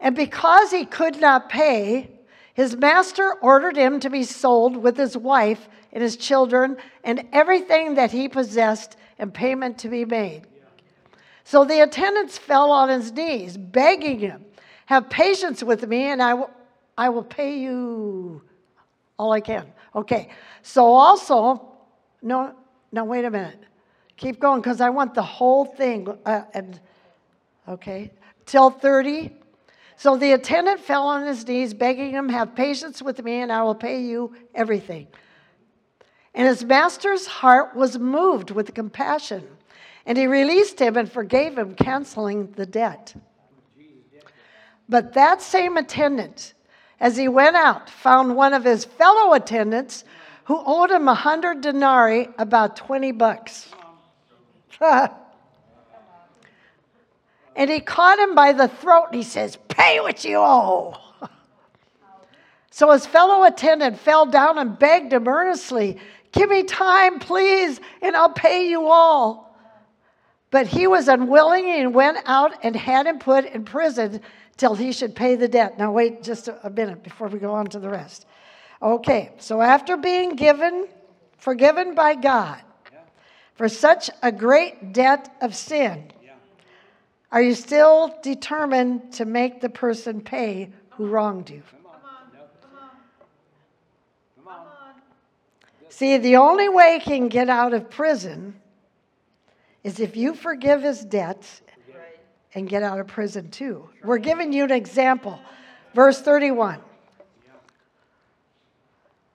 [0.00, 2.10] And because he could not pay,
[2.54, 7.96] his master ordered him to be sold with his wife and his children and everything
[7.96, 10.46] that he possessed and payment to be made.
[11.44, 14.44] So the attendants fell on his knees, begging him,
[14.86, 16.50] Have patience with me, and I will,
[16.96, 18.42] I will pay you
[19.18, 19.66] all I can.
[19.94, 20.28] Okay,
[20.62, 21.68] so also,
[22.22, 22.54] no,
[22.90, 23.60] no, wait a minute.
[24.16, 26.08] Keep going because I want the whole thing.
[26.24, 26.80] Uh, and
[27.68, 28.10] okay,
[28.46, 29.32] till 30.
[29.96, 33.62] So the attendant fell on his knees, begging him, Have patience with me, and I
[33.62, 35.06] will pay you everything.
[36.34, 39.46] And his master's heart was moved with compassion,
[40.06, 43.14] and he released him and forgave him, canceling the debt.
[44.92, 46.52] But that same attendant,
[47.00, 50.04] as he went out, found one of his fellow attendants
[50.44, 53.70] who owed him a hundred denarii, about 20 bucks.
[54.82, 55.10] and
[57.56, 60.98] he caught him by the throat and he says, Pay what you owe.
[62.70, 65.98] So his fellow attendant fell down and begged him earnestly,
[66.32, 69.56] Give me time, please, and I'll pay you all.
[70.50, 74.20] But he was unwilling and went out and had him put in prison
[74.56, 75.78] till he should pay the debt.
[75.78, 78.26] Now, wait just a, minute before we go on to the rest.
[78.80, 80.88] Okay, so after being given,
[81.38, 82.60] forgiven by God
[83.54, 86.10] for such a great debt of sin,
[87.30, 91.62] are you still determined to make the person pay who wronged you?
[95.88, 98.54] See, the only way he can get out of prison
[99.84, 101.62] is if you forgive his debts
[102.54, 103.88] and get out of prison too.
[104.02, 105.38] We're giving you an example.
[105.94, 106.80] Verse 31.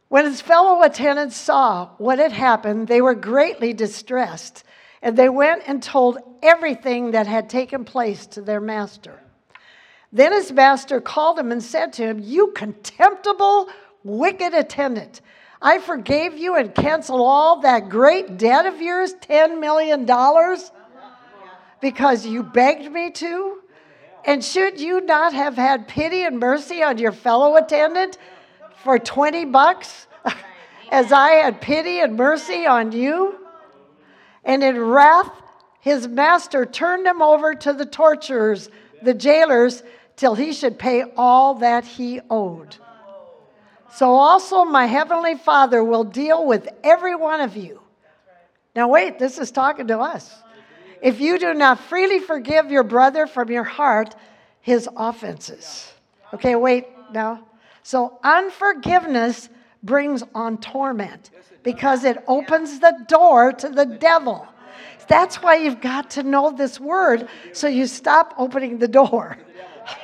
[0.10, 4.64] When his fellow attendants saw what had happened, they were greatly distressed,
[5.02, 9.20] and they went and told everything that had taken place to their master.
[10.14, 13.68] Then his master called him and said to him, You contemptible,
[14.06, 15.20] wicked attendant,
[15.62, 20.06] I forgave you and canceled all that great debt of yours, $10 million,
[21.82, 23.62] because you begged me to?
[24.26, 28.18] And should you not have had pity and mercy on your fellow attendant
[28.84, 30.08] for 20 bucks,
[30.92, 33.40] as I had pity and mercy on you?
[34.44, 35.32] And in wrath,
[35.80, 38.70] his master turned him over to the torturers,
[39.04, 39.84] the jailers,
[40.18, 42.76] till he should pay all that he owed.
[43.94, 47.82] So also my heavenly Father will deal with every one of you.
[48.76, 50.36] Now, wait, this is talking to us.
[51.02, 54.16] If you do not freely forgive your brother from your heart
[54.62, 55.94] his offenses.
[56.34, 57.46] Okay, wait now.
[57.84, 59.50] So, unforgiveness
[59.84, 61.30] brings on torment
[61.64, 64.48] because it opens the door to the devil.
[65.08, 69.38] That's why you've got to know this word so you stop opening the door.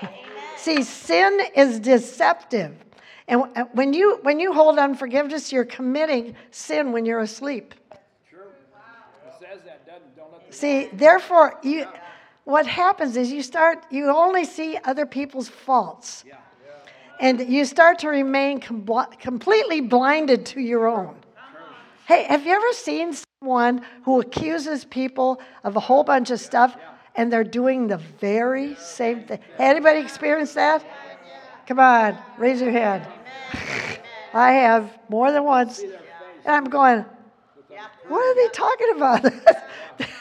[0.57, 2.73] See, sin is deceptive.
[3.27, 7.73] And uh, when you, when you hold unforgiveness, you're committing sin when you're asleep.
[8.29, 8.39] True.
[9.25, 11.87] It says that, doesn't Don't let the See, therefore, you,
[12.43, 16.23] what happens is you start, you only see other people's faults.
[16.27, 16.35] Yeah.
[17.19, 18.87] And you start to remain com-
[19.19, 21.15] completely blinded to your own.
[22.05, 26.77] Hey, have you ever seen someone who accuses people of a whole bunch of stuff
[27.15, 29.39] and they're doing the very same thing?
[29.57, 30.85] Anybody experienced that?
[31.65, 33.07] Come on, raise your hand.
[34.33, 35.79] I have more than once.
[35.79, 35.93] And
[36.45, 37.05] I'm going,
[38.07, 39.33] what are they talking about?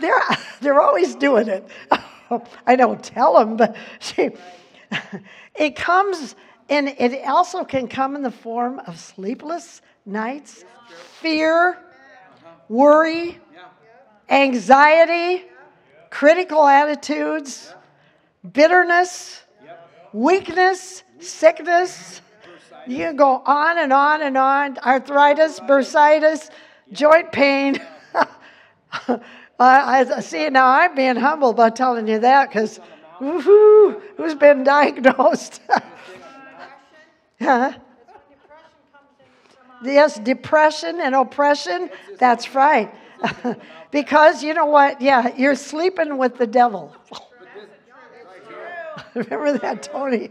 [0.00, 0.22] they're,
[0.60, 1.68] they're always doing it.
[2.66, 4.30] I don't tell them, but see,
[5.54, 6.34] it comes,
[6.68, 10.64] and it also can come in the form of sleepless nights,
[11.20, 11.78] fear,
[12.68, 13.40] worry,
[14.28, 15.44] anxiety,
[16.10, 17.74] critical attitudes,
[18.52, 19.42] bitterness,
[20.12, 22.20] weakness, sickness.
[22.86, 24.78] You can go on and on and on.
[24.78, 26.50] Arthritis, bursitis,
[26.92, 27.80] joint pain.
[29.58, 32.78] I, I see now I'm being humble by telling you that because
[33.18, 35.60] who's been diagnosed?
[37.40, 37.72] huh?
[39.82, 41.90] Yes, depression and oppression.
[42.18, 42.92] That's right.
[43.90, 45.00] because you know what?
[45.00, 46.94] Yeah, you're sleeping with the devil.
[49.14, 50.30] Remember that, Tony?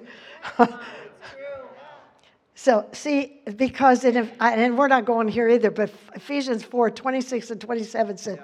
[2.65, 7.61] So, see, because, in, and we're not going here either, but Ephesians 4 26 and
[7.61, 8.39] 27 says,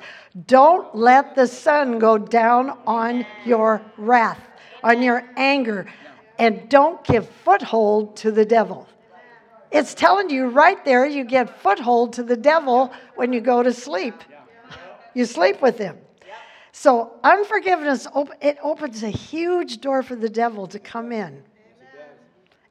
[0.46, 4.40] Don't let the sun go down on your wrath,
[4.84, 5.88] on your anger,
[6.38, 8.88] and don't give foothold to the devil.
[9.72, 13.74] It's telling you right there, you get foothold to the devil when you go to
[13.74, 14.14] sleep.
[15.16, 15.98] You sleep with him.
[16.74, 18.06] So unforgiveness,
[18.40, 21.42] it opens a huge door for the devil to come in.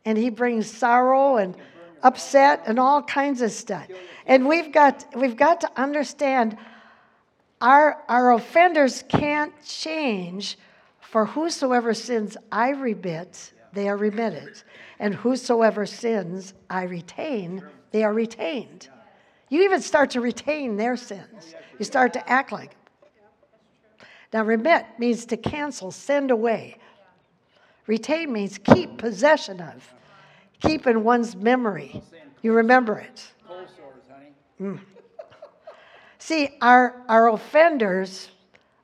[0.05, 1.55] And he brings sorrow and
[2.03, 3.87] upset and all kinds of stuff.
[4.27, 6.57] And we've got, we've got to understand
[7.61, 10.57] our, our offenders can't change,
[11.01, 14.63] for whosoever sins I remit, they are remitted.
[14.99, 18.89] And whosoever sins I retain, they are retained.
[19.49, 21.55] You even start to retain their sins.
[21.79, 22.77] You start to act like.
[24.33, 26.77] Now, remit means to cancel, send away.
[27.87, 29.95] Retain means keep possession of,
[30.61, 32.03] keep in one's memory.
[32.43, 33.33] You remember it.
[33.47, 34.33] Honey.
[34.61, 34.81] Mm.
[36.19, 38.31] See, our, our offenders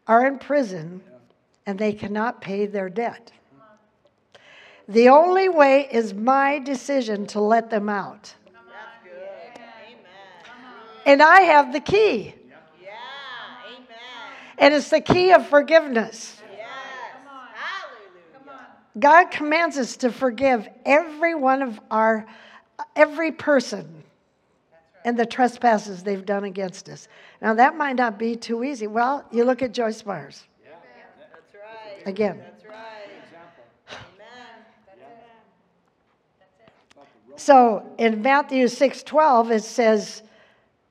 [0.07, 1.03] are in prison
[1.67, 3.33] and they cannot pay their debt.
[4.89, 8.35] The only way is my decision to let them out.
[8.45, 8.65] That's
[9.03, 9.63] good.
[9.89, 9.99] Amen.
[11.05, 12.35] And I have the key,
[12.81, 12.93] Yeah.
[13.69, 13.87] Amen.
[14.59, 16.36] and it's the key of forgiveness.
[18.99, 22.27] God commands us to forgive every one of our,
[22.95, 24.03] every person
[25.05, 27.09] and the trespasses they've done against us.
[27.41, 28.87] Now, that might not be too easy.
[28.87, 30.71] Well, you look at Joyce Myers Yeah.
[31.19, 32.07] That's right.
[32.07, 32.39] again.
[32.39, 32.77] That's right.
[37.37, 40.23] So in Matthew 6:12 it says,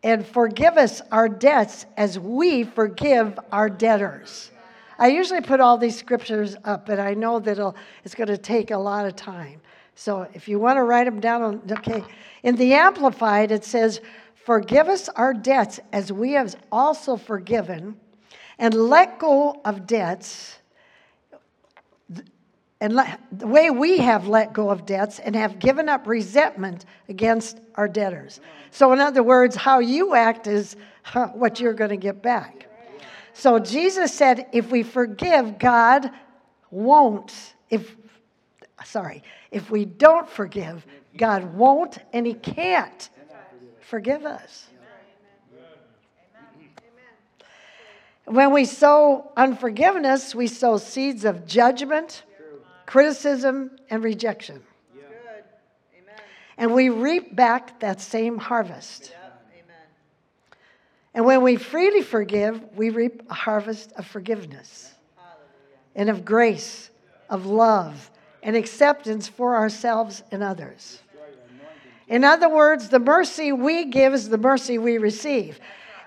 [0.03, 4.51] "And forgive us our debts as we forgive our debtors."
[4.97, 8.71] I usually put all these scriptures up, but I know that it's going to take
[8.71, 9.61] a lot of time.
[9.95, 12.03] So if you want to write them down, okay.
[12.43, 14.01] In the Amplified, it says,
[14.33, 17.97] "Forgive us our debts as we have also forgiven,
[18.59, 20.59] and let go of debts."
[22.81, 26.85] and let, the way we have let go of debts and have given up resentment
[27.07, 28.41] against our debtors.
[28.69, 30.75] So, in other words, how you act is
[31.33, 32.64] what you're going to get back.
[33.37, 36.09] So, Jesus said, if we forgive, God
[36.71, 37.33] won't.
[37.69, 37.93] If,
[38.85, 40.85] sorry, if we don't forgive,
[41.17, 43.09] God won't and He can't
[43.81, 44.67] forgive us.
[48.23, 52.23] When we sow unforgiveness, we sow seeds of judgment,
[52.85, 54.63] criticism, and rejection.
[56.57, 59.13] And we reap back that same harvest.
[61.15, 64.93] And when we freely forgive, we reap a harvest of forgiveness
[65.95, 66.89] and of grace,
[67.29, 68.11] of love,
[68.43, 70.99] and acceptance for ourselves and others.
[72.09, 75.59] In other words, the mercy we give is the mercy we receive.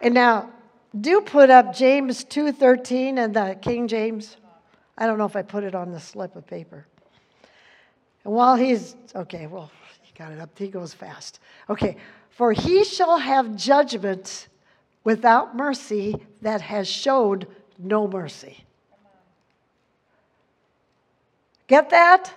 [0.02, 0.50] And now,
[0.98, 4.36] do put up James 2:13 and the King James.
[4.98, 6.86] I don't know if I put it on the slip of paper.
[8.24, 9.70] And while he's okay, well,
[10.02, 10.56] he got it up.
[10.59, 11.40] He goes fast.
[11.70, 11.96] Okay,
[12.28, 14.48] for he shall have judgment
[15.09, 17.46] without mercy that has showed
[17.78, 18.62] no mercy.
[21.66, 22.30] Get that?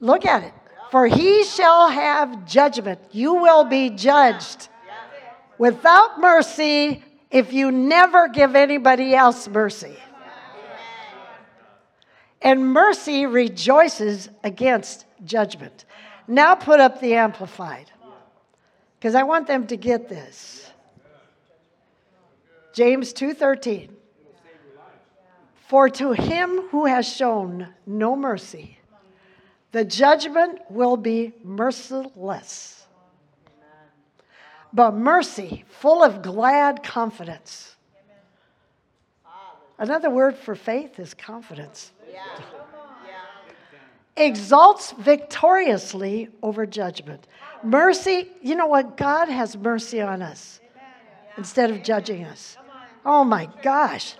[0.00, 0.52] Look at it.
[0.90, 2.98] For he shall have judgment.
[3.12, 4.68] You will be judged
[5.58, 9.96] without mercy if you never give anybody else mercy.
[12.42, 15.84] And mercy rejoices against judgment.
[16.26, 17.92] Now put up the amplified
[19.04, 20.72] because I want them to get this.
[22.72, 23.90] James 2:13
[25.66, 28.78] For to him who has shown no mercy
[29.72, 32.86] the judgment will be merciless.
[34.72, 37.76] But mercy, full of glad confidence.
[39.78, 41.92] Another word for faith is confidence.
[44.16, 47.26] Exalts victoriously over judgment.
[47.64, 48.96] Mercy, you know what?
[48.96, 50.60] God has mercy on us
[51.36, 52.56] instead of judging us.
[53.04, 54.16] Oh my gosh.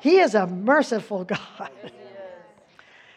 [0.00, 1.24] He is a merciful
[1.58, 1.70] God.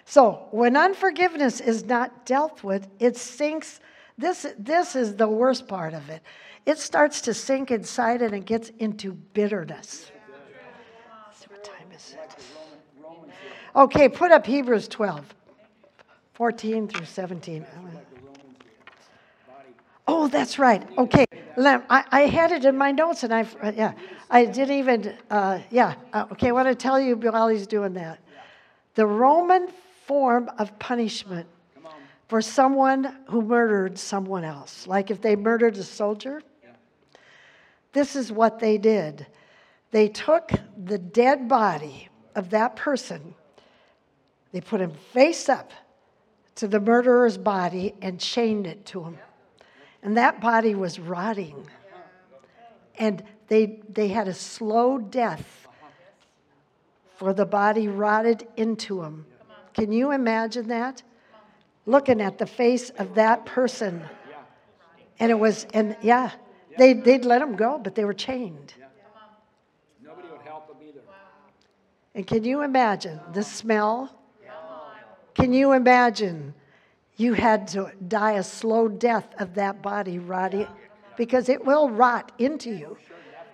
[0.06, 3.80] So when unforgiveness is not dealt with, it sinks.
[4.18, 6.24] This, this is the worst part of it.
[6.66, 10.12] It starts to sink inside and it gets into bitterness.
[11.28, 12.44] Let's see, what time is it?
[13.76, 15.26] Okay, put up Hebrews 12,
[16.34, 17.66] 14 through 17.
[20.12, 20.82] Oh, that's right.
[20.98, 23.46] Okay, I, I had it in my notes and I,
[23.76, 23.94] yeah,
[24.28, 25.94] I didn't even, uh, yeah.
[26.12, 28.20] Uh, okay, I want to tell you while he's doing that.
[28.96, 29.68] The Roman
[30.08, 31.48] form of punishment
[32.28, 36.42] for someone who murdered someone else, like if they murdered a soldier,
[37.94, 39.28] this is what they did.
[39.92, 40.52] They took
[40.86, 43.36] the dead body of that person,
[44.54, 45.72] they put him face up
[46.56, 49.20] to the murderer's body and chained it to him.
[50.04, 51.68] And that body was rotting.
[52.98, 55.68] And they, they had a slow death
[57.18, 59.26] for the body rotted into them.
[59.74, 61.04] Can you imagine that?
[61.86, 64.04] Looking at the face of that person.
[65.20, 66.32] And it was, and yeah,
[66.78, 68.74] they, they'd let them go, but they were chained.
[70.02, 71.02] Nobody would help them either.
[72.16, 74.16] And can you imagine the smell?
[75.34, 76.54] Can you imagine
[77.20, 80.68] you had to die a slow death of that body rotting?
[81.18, 82.98] Because it will rot into you.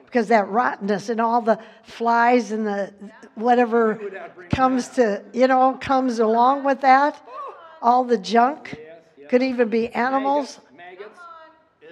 [0.05, 2.93] Because that rottenness and all the flies and the
[3.33, 7.21] whatever comes to, you know, comes along with that,
[7.81, 8.77] all the junk,
[9.29, 10.59] could even be animals,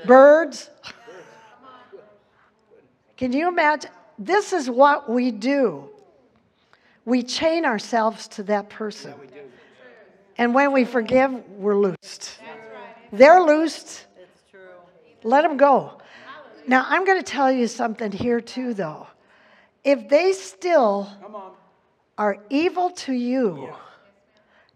[0.06, 0.70] birds.
[3.18, 3.92] Can you imagine?
[4.20, 5.90] This is what we do.
[7.04, 9.14] We chain ourselves to that person.
[10.38, 12.40] And when we forgive, we're loosed.
[12.42, 12.96] Right.
[13.12, 14.06] They're loosed.
[14.18, 14.60] It's true.
[15.24, 16.00] Let them go.
[16.68, 19.08] Now, I'm going to tell you something here, too, though.
[19.84, 21.52] If they still Come on.
[22.18, 23.74] are evil to you,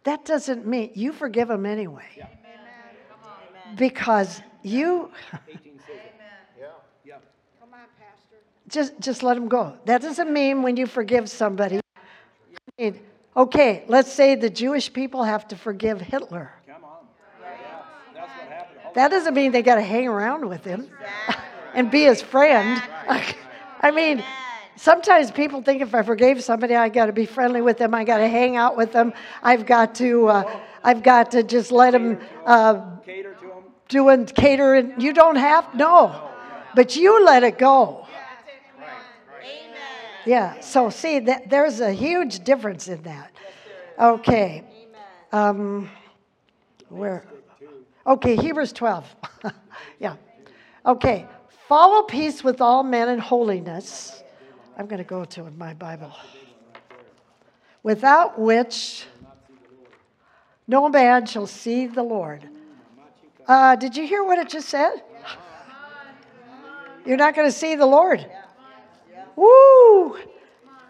[0.04, 2.06] that doesn't mean you forgive them anyway.
[2.16, 2.28] Yeah.
[3.76, 5.12] Because you
[5.50, 6.14] 18 says it.
[6.60, 7.16] Yeah.
[8.70, 9.78] just just let them go.
[9.86, 11.80] That doesn't mean when you forgive somebody.
[11.80, 13.00] I mean,
[13.38, 16.52] okay, let's say the Jewish people have to forgive Hitler.
[16.66, 16.98] Come on.
[17.40, 17.82] Yeah.
[18.14, 18.80] That's what happened.
[18.96, 20.90] That doesn't mean they got to hang around with him
[21.76, 22.82] and be his friend.
[23.80, 24.24] I mean,
[24.76, 27.94] sometimes people think if I forgave somebody, I got to be friendly with them.
[27.94, 29.14] I got to hang out with them.
[29.44, 33.64] I've got to, uh, I've got to just let them uh, Cater to them.
[33.88, 34.74] do and cater.
[34.74, 36.30] And you don't have no,
[36.74, 38.07] but you let it go.
[40.28, 40.60] Yeah.
[40.60, 43.32] So see that there's a huge difference in that.
[43.98, 44.64] Okay.
[45.32, 45.90] Um,
[46.90, 47.26] where?
[48.06, 49.16] Okay, Hebrews 12.
[50.00, 50.16] yeah.
[50.86, 51.26] Okay.
[51.70, 54.22] Follow peace with all men and holiness.
[54.78, 56.12] I'm going to go to my Bible.
[57.82, 59.06] Without which
[60.68, 62.48] no man shall see the Lord.
[63.48, 65.04] Uh, did you hear what it just said?
[67.06, 68.30] You're not going to see the Lord.
[69.38, 70.18] Woo!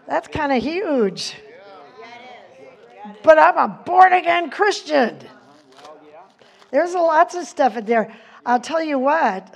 [0.08, 1.36] That's kind of huge.
[3.22, 5.18] But I'm a born again Christian.
[6.70, 8.12] There's lots of stuff in there.
[8.44, 9.54] I'll tell you what.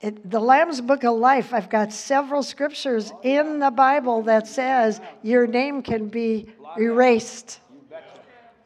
[0.00, 5.00] It, the Lamb's Book of Life, I've got several scriptures in the Bible that says
[5.22, 6.48] your name can be
[6.78, 7.60] erased,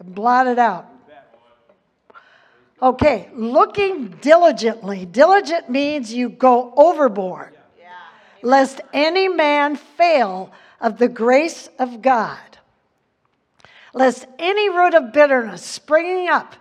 [0.03, 0.89] blotted out.
[2.83, 5.07] Okay, looking diligently.
[5.07, 7.57] Diligent means you go overboard,
[8.43, 12.39] lest any man fail of the grace of God,
[13.93, 16.55] lest any root of bitterness springing up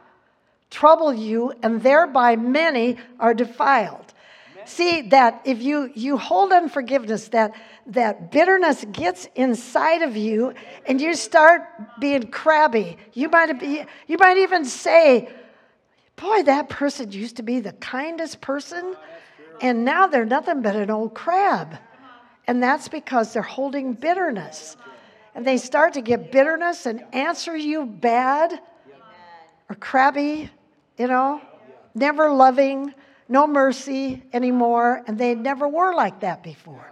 [0.69, 4.13] trouble you, and thereby many are defiled.
[4.65, 7.53] See that if you you hold unforgiveness, that
[7.87, 10.53] that bitterness gets inside of you,
[10.85, 11.63] and you start
[11.99, 12.97] being crabby.
[13.13, 15.29] You might be you might even say,
[16.17, 18.95] "Boy, that person used to be the kindest person,
[19.61, 21.77] and now they're nothing but an old crab."
[22.49, 24.75] And that's because they're holding bitterness.
[25.35, 28.59] And they start to get bitterness and answer you bad
[29.69, 30.49] or crabby,
[30.97, 31.41] you know,
[31.93, 32.91] never loving,
[33.27, 35.03] no mercy anymore.
[35.05, 36.91] And they never were like that before.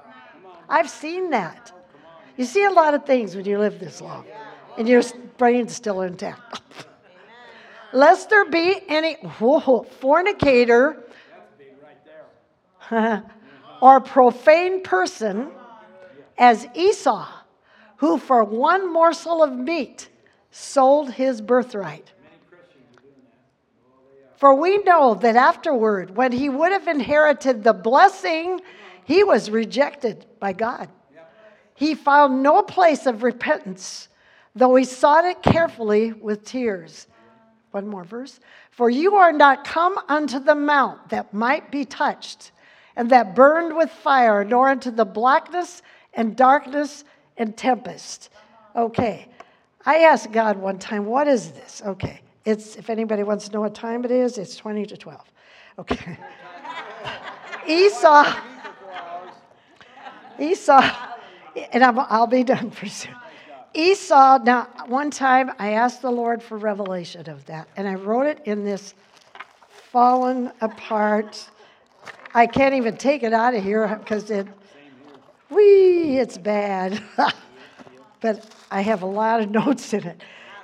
[0.69, 1.71] I've seen that.
[2.37, 4.25] You see a lot of things when you live this long
[4.77, 5.01] and your
[5.39, 6.61] brain's still intact.
[7.93, 11.03] Lest there be any whoa, fornicator
[13.81, 15.49] or profane person
[16.37, 17.27] as Esau,
[17.97, 20.09] who for one morsel of meat
[20.51, 22.11] sold his birthright.
[24.37, 28.61] For we know that afterward, when he would have inherited the blessing,
[29.03, 30.89] he was rejected by God.
[31.73, 34.09] He found no place of repentance,
[34.55, 37.07] though he sought it carefully with tears.
[37.71, 38.39] One more verse.
[38.71, 42.51] For you are not come unto the mount that might be touched,
[42.97, 45.83] and that burned with fire, nor unto the blackness
[46.15, 47.05] and darkness
[47.37, 48.29] and tempest.
[48.75, 49.27] Okay.
[49.85, 51.81] I asked God one time, what is this?
[51.85, 52.19] Okay.
[52.43, 55.31] It's if anybody wants to know what time it is, it's 20 to 12.
[55.79, 56.17] Okay.
[57.67, 58.35] Esau.
[60.39, 60.95] Esau,
[61.71, 63.15] and I'm, I'll be done for soon.
[63.73, 68.27] Esau, now, one time I asked the Lord for revelation of that, and I wrote
[68.27, 68.95] it in this
[69.91, 71.49] fallen apart.
[72.33, 74.47] I can't even take it out of here because it,
[75.49, 77.01] wee, it's bad.
[78.21, 80.21] but I have a lot of notes in it.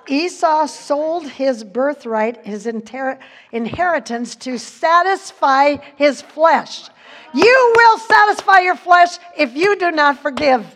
[0.08, 3.20] Esau sold his birthright, his inter-
[3.52, 6.90] inheritance, to satisfy his flesh.
[7.34, 10.76] You will satisfy your flesh if you do not forgive.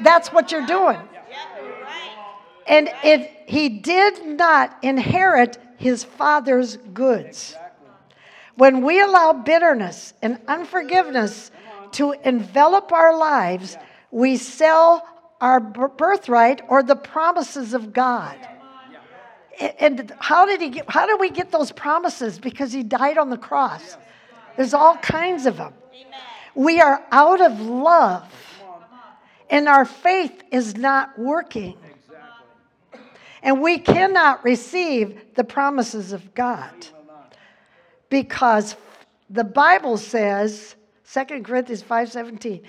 [0.00, 0.98] That's what you're doing.
[2.66, 7.56] And it, he did not inherit his father's goods.
[8.56, 11.50] When we allow bitterness and unforgiveness
[11.92, 13.76] to envelop our lives,
[14.10, 15.06] we sell
[15.40, 18.36] our birthright or the promises of God.
[19.60, 22.38] A- And how did he get, how did we get those promises?
[22.38, 23.96] Because he died on the cross.
[24.56, 25.74] There's all kinds of them.
[26.54, 28.30] We are out of love,
[29.48, 31.76] and our faith is not working.
[33.42, 36.70] And we cannot receive the promises of God
[38.12, 38.76] because
[39.30, 40.76] the Bible says,
[41.10, 42.62] 2 Corinthians 5:17,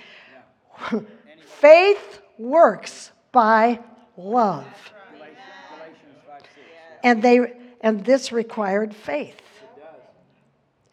[1.38, 3.78] faith works by
[4.16, 4.64] love.
[5.12, 5.36] Galatians
[6.26, 6.50] 5 6.
[7.04, 9.38] And they and this required faith.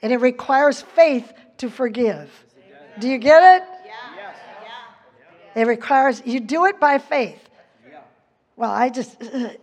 [0.01, 2.29] And it requires faith to forgive.
[2.99, 3.67] Do you get it?
[3.85, 4.35] Yes.
[5.55, 7.39] It requires you do it by faith.
[8.57, 9.15] Well, I just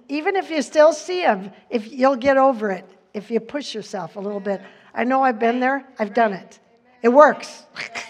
[0.08, 4.16] even if you still see them, if you'll get over it if you push yourself
[4.16, 4.62] a little bit.
[4.98, 5.84] I know I've been there.
[6.00, 6.58] I've done it.
[7.02, 7.64] It works.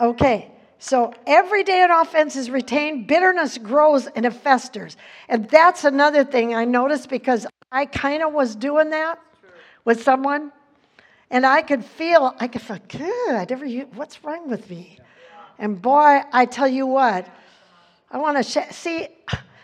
[0.00, 4.96] Okay, so every day an offense is retained, bitterness grows and it festers.
[5.28, 9.18] And that's another thing I noticed because I kind of was doing that
[9.84, 10.52] with someone.
[11.32, 13.66] And I could feel, I could feel, good, I never,
[13.96, 15.00] what's wrong with me?
[15.58, 17.26] And boy, I tell you what,
[18.12, 19.08] I want to sh- see.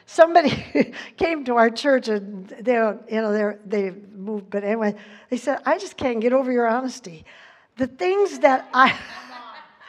[0.07, 4.95] Somebody came to our church and they, you know, they they moved, but anyway,
[5.31, 7.25] they said, "I just can't get over your honesty.
[7.77, 8.95] The things that I,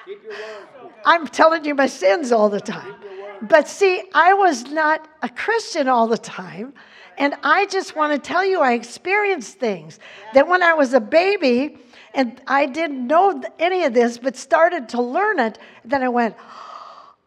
[0.06, 0.94] Keep your word.
[1.06, 2.96] I'm telling you my sins all the time.
[3.42, 6.74] But see, I was not a Christian all the time.
[7.18, 10.00] And I just want to tell you, I experienced things
[10.34, 11.78] that when I was a baby,
[12.14, 16.36] and I didn't know any of this, but started to learn it, then I went,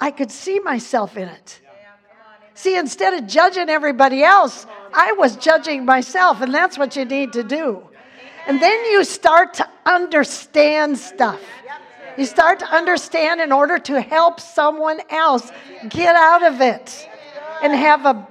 [0.00, 1.60] I could see myself in it.
[2.58, 7.32] See, instead of judging everybody else, I was judging myself, and that's what you need
[7.34, 7.86] to do.
[8.48, 11.40] And then you start to understand stuff.
[12.16, 15.52] You start to understand in order to help someone else
[15.88, 17.08] get out of it
[17.62, 18.26] and have a.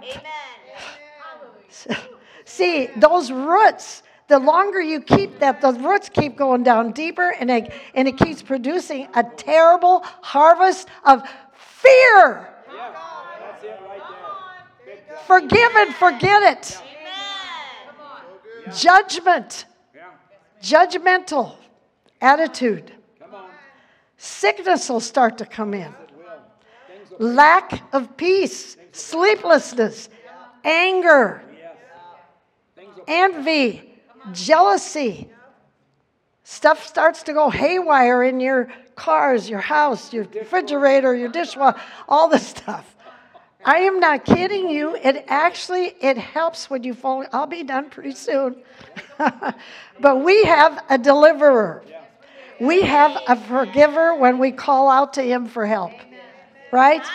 [2.43, 7.49] See, those roots, the longer you keep that, the roots keep going down deeper and
[7.49, 11.23] it, and it keeps producing a terrible harvest of
[11.53, 12.49] fear.
[12.73, 13.17] Yeah.
[13.57, 14.01] That's it right
[14.85, 14.95] there.
[14.95, 15.06] Big time.
[15.25, 16.81] Forgive and forget it.
[18.75, 19.65] Judgment,
[19.95, 20.03] Yeah.
[20.61, 21.55] judgmental
[22.21, 22.93] attitude.
[24.17, 25.81] Sickness will start to come in.
[25.83, 26.25] It will.
[26.87, 27.29] Things will.
[27.29, 30.09] Lack of peace, sleeplessness,
[30.65, 31.75] anger, Yes.
[32.75, 33.03] Things will.
[33.07, 34.01] envy,
[34.33, 35.29] jealousy.
[36.43, 42.27] Stuff starts to go haywire in your cars, your house, your refrigerator, your dishwasher, all
[42.27, 42.96] this stuff.
[43.67, 44.95] I am not kidding you.
[44.95, 47.25] It actually it helps when you fall.
[47.33, 48.55] I'll be done pretty soon.
[49.99, 51.83] but we have a deliverer.
[52.61, 55.91] We have a forgiver when we call out to him for help.
[56.71, 57.05] Right?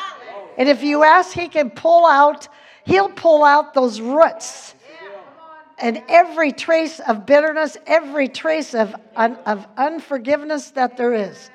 [0.59, 2.49] And if you ask, he can pull out,
[2.85, 4.75] he'll pull out those roots
[5.79, 11.51] and every trace of bitterness, every trace of, un, of unforgiveness that there is.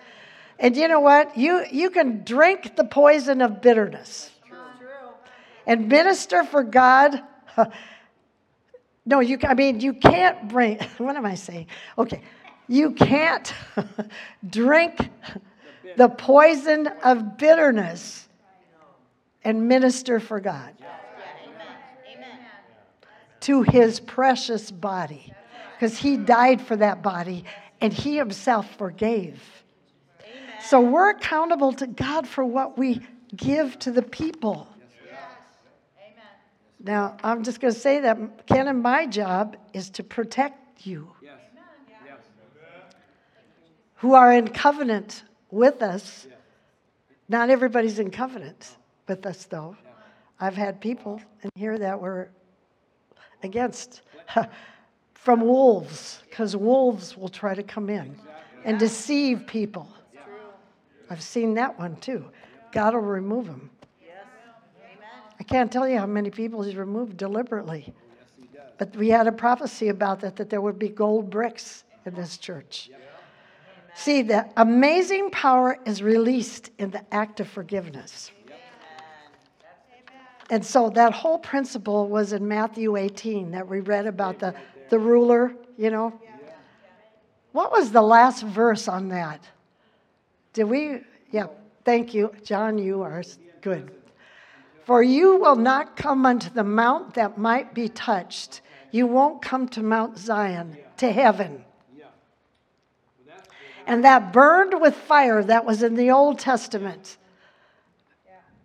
[0.58, 1.38] And you know what?
[1.38, 4.32] You, you can drink the poison of bitterness
[5.68, 7.22] and minister for God.
[9.10, 9.40] No, you.
[9.48, 10.80] I mean, you can't bring.
[10.98, 11.68] What am I saying?
[11.98, 12.22] Okay,
[12.68, 13.54] you can't
[14.50, 15.10] drink
[15.96, 18.28] the poison of bitterness
[19.46, 20.74] and minister for God
[23.40, 25.32] to his precious body
[25.74, 27.46] because he died for that body
[27.80, 29.42] and he himself forgave.
[30.60, 33.00] So we're accountable to God for what we
[33.36, 34.68] give to the people.
[36.80, 41.12] Now, I'm just going to say that Ken and my job is to protect you
[41.22, 41.34] Yes.
[42.06, 42.20] Yes.
[43.96, 46.28] who are in covenant with us.
[47.30, 49.76] Not everybody's in covenant with us, though.
[50.40, 52.30] I've had people in here that were
[53.44, 54.02] against
[55.14, 58.16] from wolves, because wolves will try to come in
[58.64, 59.90] and deceive people.
[61.10, 62.26] I've seen that one too.
[62.72, 63.70] God will remove them.
[65.48, 67.86] Can't tell you how many people He's removed deliberately.
[67.88, 71.84] Yes, he But we had a prophecy about that, that there would be gold bricks
[72.06, 72.90] in this church.
[73.96, 78.32] See, the amazing power is released in the act of forgiveness.
[80.50, 84.54] And so that whole principle was in Matthew 18 that we read about the,
[84.90, 86.14] the ruler, you know.
[87.52, 89.42] what was the last verse on that?
[90.54, 91.02] Did we?
[91.32, 91.48] Yeah,
[91.84, 92.34] thank you.
[92.44, 93.24] John, you are
[93.62, 93.92] good.
[94.88, 98.62] For you will not come unto the mount that might be touched.
[98.90, 101.66] You won't come to Mount Zion, to heaven.
[103.86, 107.18] And that burned with fire that was in the Old Testament.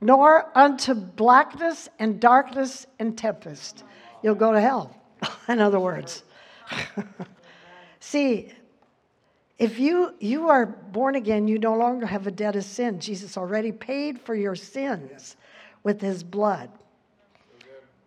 [0.00, 3.82] Nor unto blackness and darkness and tempest.
[4.22, 4.96] You'll go to hell,
[5.48, 6.22] in other words.
[7.98, 8.52] See,
[9.58, 13.00] if you, you are born again, you no longer have a debt of sin.
[13.00, 15.34] Jesus already paid for your sins
[15.82, 16.70] with his blood.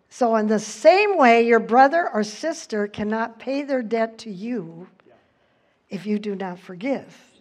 [0.08, 4.88] So, in the same way, your brother or sister cannot pay their debt to you
[5.90, 7.32] if you do not forgive.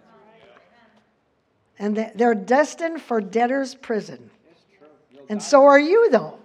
[1.79, 4.29] And they- they're destined for debtor's prison.
[5.29, 6.37] And so are you, though,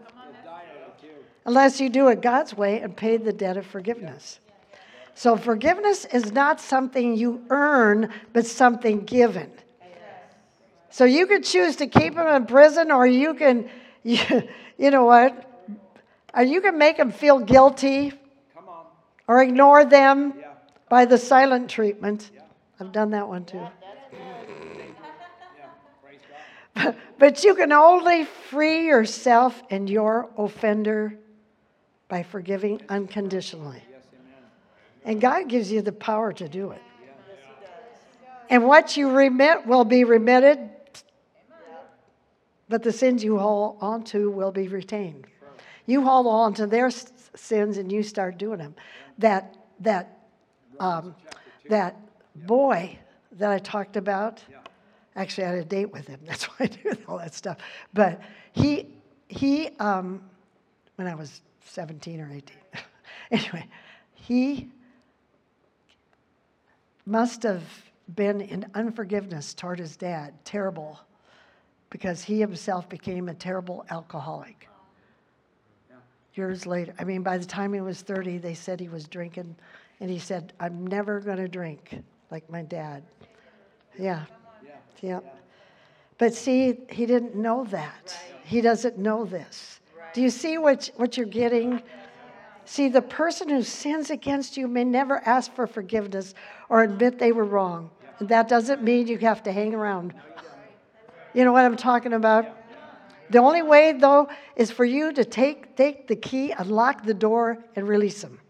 [1.44, 4.40] unless you do it God's way and pay the debt of forgiveness.
[5.14, 9.50] So, forgiveness is not something you earn, but something given.
[10.90, 13.68] So, you could choose to keep them in prison, or you can,
[14.04, 14.18] you,
[14.78, 15.46] you know what?
[16.34, 18.12] Or you can make them feel guilty
[18.54, 18.84] Come on.
[19.26, 20.52] or ignore them Yeah.
[20.88, 22.30] by the silent treatment.
[22.78, 23.58] I've done that one too.
[23.58, 23.70] Yeah.
[27.18, 31.14] But you can only free yourself and your offender
[32.08, 33.82] by forgiving unconditionally.
[33.90, 34.00] Yes.
[35.04, 36.80] And God gives you the power to do it.
[38.48, 40.70] And what you remit will be remitted,
[42.70, 45.26] but the sins you hold on to will be retained.
[45.86, 48.76] You hold on to their sins and you start doing them.
[49.18, 50.20] That, that,
[50.78, 51.16] um,
[51.68, 51.96] that
[52.46, 52.96] boy
[53.32, 54.42] that I talked about,
[55.16, 56.20] actually, I had a date with him.
[56.24, 57.58] That's why I do all that stuff.
[57.92, 58.20] But
[58.52, 58.86] he,
[59.26, 60.22] he um,
[60.94, 62.56] when I was 17 or 18,
[63.32, 63.66] anyway,
[64.14, 64.68] he
[67.04, 67.64] must have
[68.14, 71.00] been in unforgiveness toward his dad, terrible,
[71.90, 74.68] because he himself became a terrible alcoholic.
[76.34, 79.56] Years later, I mean, by the time he was 30, they said he was drinking,
[79.98, 83.02] and he said, I'm never going to drink like my dad.
[83.98, 84.24] Yeah,
[84.64, 84.70] Yeah.
[85.00, 85.20] yeah.
[86.18, 88.16] But see, he didn't know that.
[88.44, 89.80] He doesn't know this.
[90.12, 91.82] Do you see what, what you're getting?
[92.64, 96.34] See, the person who sins against you may never ask for forgiveness
[96.68, 97.90] or admit they were wrong.
[98.18, 100.14] And that doesn't mean you have to hang around.
[101.34, 102.56] You know what I'm talking about?
[103.30, 107.64] The only way, though, is for you to take, take the key, unlock the door,
[107.76, 108.40] and release them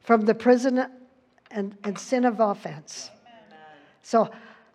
[0.00, 0.86] from the prison
[1.50, 3.10] and, and sin of offense.
[4.02, 4.30] So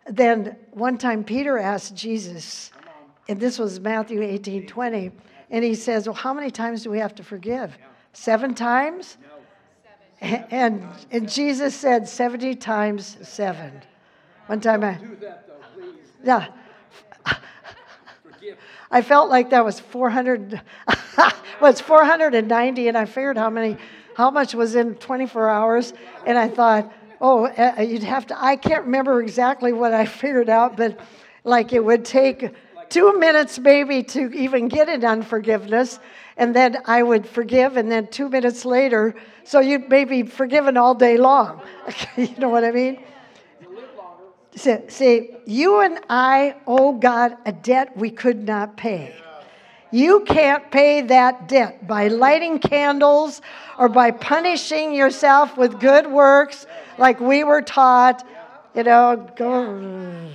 [0.06, 2.70] then one time Peter asked Jesus,
[3.26, 5.10] and this was Matthew 18 20,
[5.50, 7.76] and he says, Well, how many times do we have to forgive?
[8.12, 9.16] Seven times?
[10.20, 13.82] And, and Jesus said, 70 times seven.
[14.46, 16.12] One time I, Do that though, please.
[16.24, 16.48] Yeah.
[18.90, 20.60] I felt like that was 400,
[21.60, 23.76] was 490, and I figured how many,
[24.16, 25.94] how much was in 24 hours,
[26.26, 28.40] and I thought, oh, uh, you'd have to.
[28.40, 31.00] I can't remember exactly what I figured out, but
[31.42, 32.54] like it would take
[32.88, 35.98] two minutes maybe to even get in unforgiveness,
[36.36, 40.94] and then I would forgive, and then two minutes later, so you'd maybe forgiven all
[40.94, 41.62] day long.
[42.16, 43.02] you know what I mean?
[44.56, 49.14] See, you and I owe God a debt we could not pay.
[49.90, 53.40] You can't pay that debt by lighting candles
[53.78, 56.66] or by punishing yourself with good works
[56.98, 58.26] like we were taught.
[58.74, 60.30] You know, go.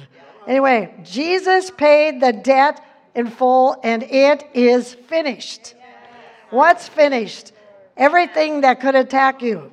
[0.47, 2.81] Anyway, Jesus paid the debt
[3.15, 5.75] in full and it is finished.
[6.49, 7.51] What's finished?
[7.97, 9.71] Everything that could attack you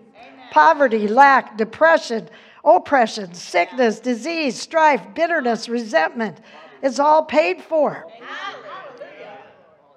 [0.50, 2.28] poverty, lack, depression,
[2.66, 6.38] oppression, sickness, disease, strife, bitterness, resentment.
[6.82, 8.04] It's all paid for.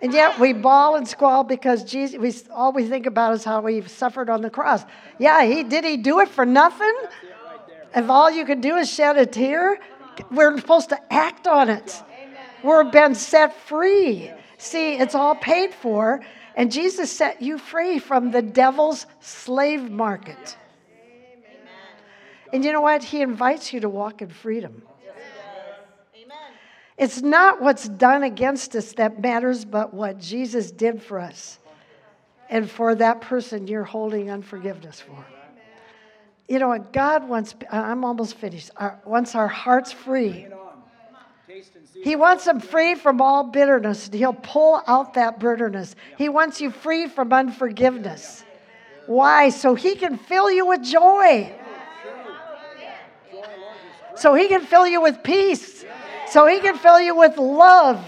[0.02, 3.66] And yet we bawl and squall because Jesus, we, all we think about is how
[3.66, 4.86] he suffered on the cross.
[5.18, 6.94] Yeah, he did he do it for nothing?
[7.94, 9.78] If all you can do is shed a tear,
[10.32, 12.02] we're supposed to act on it.
[12.64, 14.32] We're been set free.
[14.58, 16.22] See, it's all paid for,
[16.56, 20.58] and Jesus set you free from the devil's slave market.
[22.52, 23.04] And you know what?
[23.04, 24.82] He invites you to walk in freedom.
[26.16, 26.38] Amen.
[26.98, 31.60] It's not what's done against us that matters, but what Jesus did for us.
[32.50, 35.26] And for that person you're holding unforgiveness for.
[36.48, 36.92] You know what?
[36.92, 40.32] God wants, I'm almost finished, our, wants our hearts free.
[40.32, 40.82] Bring it on.
[41.48, 42.02] Taste and see.
[42.02, 44.10] He wants them free from all bitterness.
[44.12, 45.96] He'll pull out that bitterness.
[46.18, 48.44] He wants you free from unforgiveness.
[49.06, 49.50] Why?
[49.50, 51.54] So he can fill you with joy.
[54.20, 55.86] So He can fill you with peace,
[56.30, 58.04] so He can fill you with love.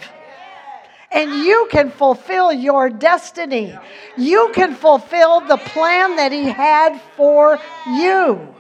[1.14, 3.78] And you can fulfill your destiny.
[4.18, 8.55] You can fulfill the plan that He had for you.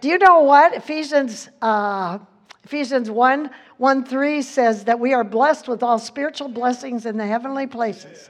[0.00, 0.74] Do you know what?
[0.74, 2.18] Ephesians, uh,
[2.64, 7.26] Ephesians 1 1 3 says that we are blessed with all spiritual blessings in the
[7.26, 8.28] heavenly places.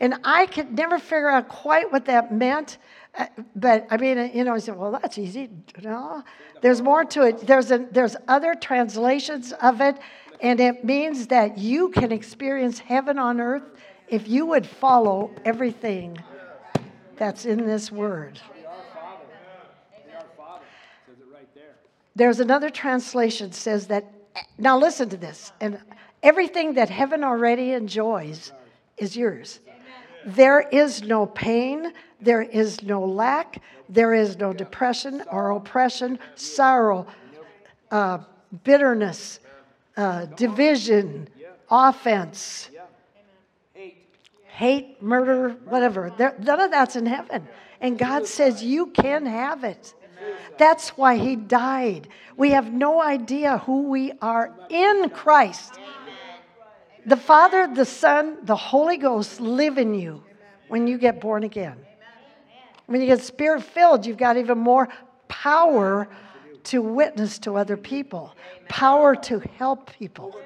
[0.00, 2.78] And I could never figure out quite what that meant.
[3.18, 5.50] Uh, But I mean, you know, I said, well, that's easy.
[5.82, 6.22] No,
[6.60, 7.46] there's more to it.
[7.46, 9.96] There's, a, there's other translations of it,
[10.40, 13.64] and it means that you can experience heaven on earth
[14.08, 16.18] if you would follow everything
[17.16, 18.40] that's in this word.
[22.14, 24.04] There's another translation says that
[24.58, 25.78] now listen to this and
[26.22, 28.52] everything that heaven already enjoys
[28.96, 29.60] is yours.
[30.24, 37.06] There is no pain, there is no lack, there is no depression or oppression, sorrow,
[37.90, 38.18] uh,
[38.64, 39.40] bitterness,
[39.96, 41.28] uh, division,
[41.70, 42.70] offense,
[44.44, 45.02] Hate.
[45.02, 46.12] murder, whatever.
[46.16, 47.48] There, none of that's in heaven.
[47.80, 49.94] And God says you can have it.
[50.58, 52.08] That's why He died.
[52.36, 55.78] We have no idea who we are in Christ.
[57.04, 60.22] The Father, the Son, the Holy Ghost live in you
[60.68, 61.76] when you get born again.
[62.86, 64.88] When you get spirit filled, you've got even more
[65.28, 66.08] power
[66.64, 68.34] to witness to other people,
[68.68, 70.38] power to help people,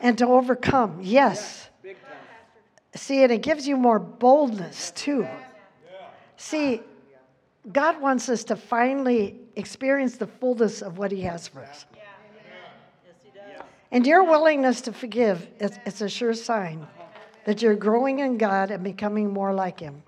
[0.00, 1.00] and to overcome.
[1.02, 1.68] Yes.
[2.94, 5.26] See, and it gives you more boldness too.
[6.36, 6.82] See,
[7.72, 11.86] God wants us to finally experience the fullness of what He has for us.
[13.94, 16.84] And your willingness to forgive, it's, it's a sure sign
[17.44, 20.02] that you're growing in God and becoming more like Him.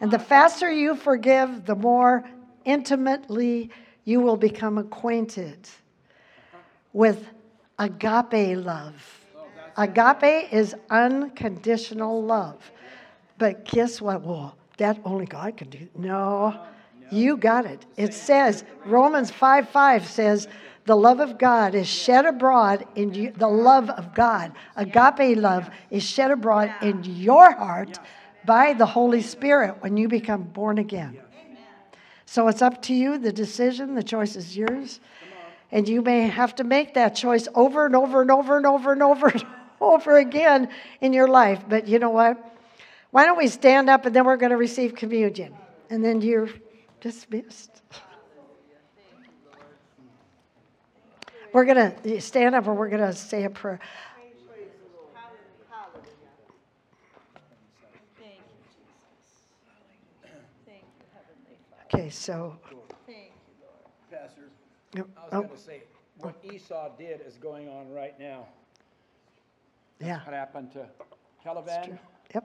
[0.00, 2.22] And the faster you forgive, the more
[2.64, 3.70] intimately
[4.04, 5.68] you will become acquainted
[6.92, 7.26] with
[7.80, 9.20] agape love.
[9.76, 12.70] Agape is unconditional love.
[13.36, 14.22] But guess what?
[14.22, 15.88] Well, that only God can do.
[15.96, 16.56] No,
[17.10, 17.84] you got it.
[17.96, 20.48] It says, Romans 5 5 says,
[20.86, 23.32] the love of God is shed abroad in you.
[23.32, 27.98] The love of God, agape love, is shed abroad in your heart
[28.44, 31.18] by the Holy Spirit when you become born again.
[32.24, 35.00] So it's up to you, the decision, the choice is yours.
[35.72, 38.92] And you may have to make that choice over and over and over and over
[38.92, 39.44] and over and
[39.80, 40.68] over again
[41.00, 41.64] in your life.
[41.68, 42.38] But you know what?
[43.10, 45.54] Why don't we stand up and then we're going to receive communion?
[45.90, 46.48] And then you're
[47.00, 47.82] dismissed.
[51.52, 53.80] We're going to stand up and we're going to say a prayer.
[58.18, 59.46] Thank you, Jesus.
[60.66, 61.84] Thank you, Heavenly Father.
[61.94, 62.56] Okay, so.
[63.06, 64.22] Thank you, Lord.
[64.22, 64.50] Pastor,
[64.94, 65.82] I was Oh, going to say,
[66.18, 68.46] what Esau did is going on right now.
[70.00, 70.20] yeah.
[70.24, 70.86] What happened to.
[71.42, 71.98] Caliban,
[72.34, 72.44] Yep.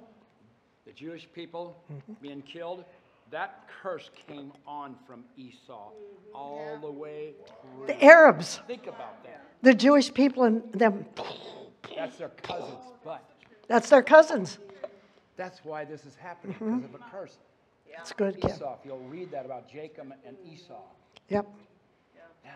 [0.86, 2.14] the Jewish people Mm-hmm.
[2.22, 2.86] being killed?
[3.32, 5.90] That curse came on from Esau
[6.36, 7.88] all the way through.
[7.88, 9.42] The Arabs, Think about that.
[9.62, 11.06] the Jewish people, and them,
[11.96, 13.24] That's their cousins, but
[13.68, 14.60] that's their cousins.
[15.38, 16.80] that's why this is happening Mm-hmm.
[16.80, 17.38] because of a curse.
[17.96, 18.52] That's good, Kim.
[18.52, 20.82] Esau, if you'll read that about Jacob and Esau.
[21.30, 21.46] Yep.
[22.46, 22.52] Yeah.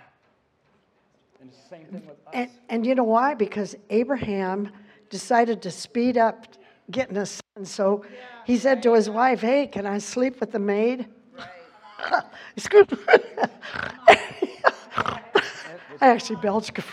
[1.41, 2.33] And the same thing with us.
[2.33, 3.33] And, and you know why?
[3.33, 4.69] Because Abraham
[5.09, 6.47] decided to speed up
[6.91, 7.65] getting a son.
[7.65, 8.03] So
[8.45, 11.07] he said to his wife, Hey, can I sleep with the maid?
[12.91, 12.97] Me.
[16.01, 16.73] I actually belched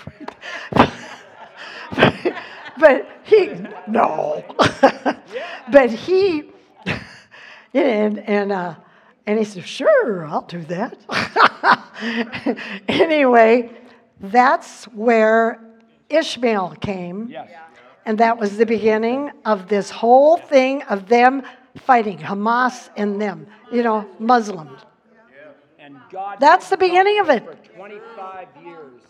[2.79, 3.51] but he,
[3.87, 4.45] no.
[5.71, 6.45] but he,
[7.75, 8.75] and, and, uh,
[9.27, 10.97] and he said, Sure, I'll do that.
[12.89, 13.71] anyway,
[14.21, 15.61] that's where
[16.09, 17.29] Ishmael came.
[17.29, 17.51] Yes.
[18.05, 21.43] And that was the beginning of this whole thing of them
[21.77, 24.81] fighting, Hamas and them, you know, Muslims.
[25.79, 26.39] And God.
[26.41, 27.45] That's the beginning of it.
[27.45, 29.03] For 25 years.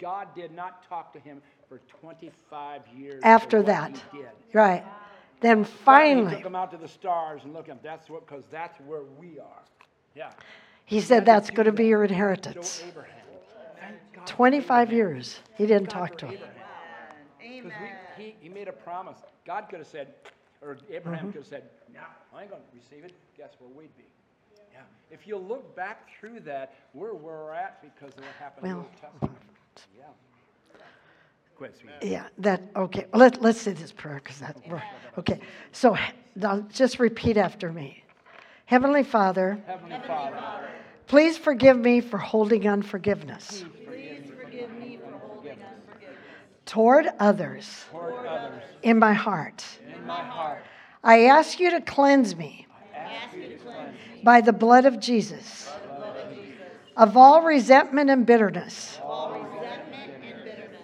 [0.00, 3.20] God did not talk to him for 25 years.
[3.22, 4.00] After that.
[4.52, 4.84] Right.
[5.40, 8.44] Then Finally, he took him out to the stars and look at That's what, because
[8.50, 9.62] that's where we are.
[10.14, 10.30] Yeah.
[10.86, 12.82] he said, That's going to be your inheritance.
[12.88, 13.12] Abraham.
[13.78, 14.26] Thank God.
[14.26, 16.38] 25 years, he didn't talk to him.
[17.66, 17.96] Abraham.
[18.16, 18.34] Because Amen.
[18.40, 19.18] he, he made a promise.
[19.46, 20.14] God could have said,
[20.62, 21.32] or Abraham Mm-hmm.
[21.32, 21.62] could have said,
[21.92, 22.00] no,
[22.34, 23.12] I ain't going to receive it.
[23.36, 24.04] Guess where we'd be?
[24.72, 24.80] Yeah.
[25.10, 28.72] If you look back through that, we're where we're at because of what happened in
[28.72, 29.38] the Well, Old Testament.
[29.96, 30.04] Yeah.
[32.02, 33.06] Yeah, that, okay.
[33.12, 34.82] Well, let, let's say this prayer because that, we're-
[35.16, 35.40] okay.
[35.72, 35.96] So
[36.34, 38.02] now just repeat after me
[38.66, 40.68] Heavenly Father, Heavenly Father,
[41.06, 46.18] Please forgive me for holding unforgiveness Please forgive me for holding unforgiveness
[46.66, 49.64] toward others toward others in my heart.
[49.94, 50.62] in my heart.
[51.02, 55.00] I ask you to cleanse me Ask you to cleanse me by the blood of
[55.00, 55.68] Jesus
[56.96, 58.98] of all resentment and bitterness.
[59.04, 60.80] all resentment and bitterness.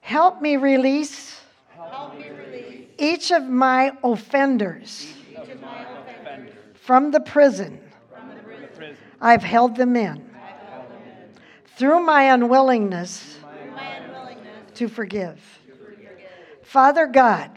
[0.00, 1.40] Help me release
[1.76, 7.80] Help me release each of my offenders of my offenders from the prison
[8.12, 8.96] from the prison Prison.
[9.20, 10.24] I've held them in
[11.76, 13.39] through my unwillingness through my
[14.80, 15.38] to forgive.
[16.62, 17.50] Father God,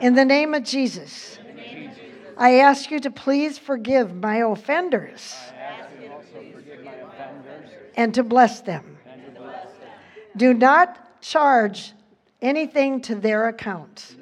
[0.00, 1.38] in the name of Jesus,
[2.36, 5.32] I ask you to please forgive my offenders
[7.96, 8.98] and to bless them.
[10.36, 11.92] Do not charge
[12.42, 14.16] anything to their account.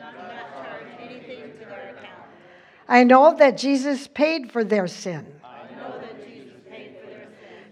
[2.86, 5.26] I know that Jesus paid for their sin.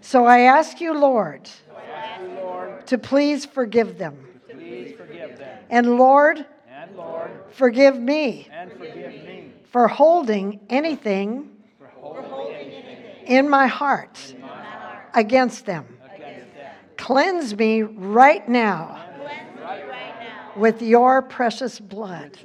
[0.01, 1.47] So I ask you, Lord,
[2.87, 4.17] to please forgive them.
[5.71, 5.87] Please forgive them.
[5.87, 11.49] And Lord, And Lord, forgive me and forgive me for holding anything
[11.79, 11.87] for
[12.21, 14.35] holding anything in my heart
[15.13, 15.85] against them.
[16.13, 16.75] against them.
[16.97, 22.37] Cleanse me right now Cleanse me right now with your precious blood.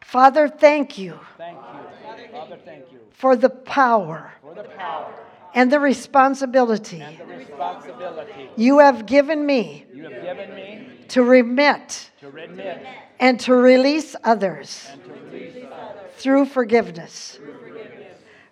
[0.00, 2.30] Father, thank you Thank you.
[2.32, 5.12] Father, thank you for the power for the power
[5.54, 11.22] and the responsibility and the responsibility you have given me you have given me to
[11.22, 12.86] remit to remit
[13.18, 17.38] and to release others to release others through forgiveness.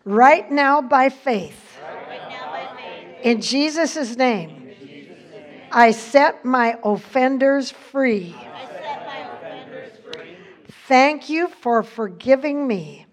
[0.05, 3.25] Right now, by faith, right now by faith.
[3.25, 4.71] in Jesus' name,
[5.71, 8.35] I set my offenders free.
[8.39, 10.37] I set my offenders free.
[10.87, 13.05] Thank you for forgiving me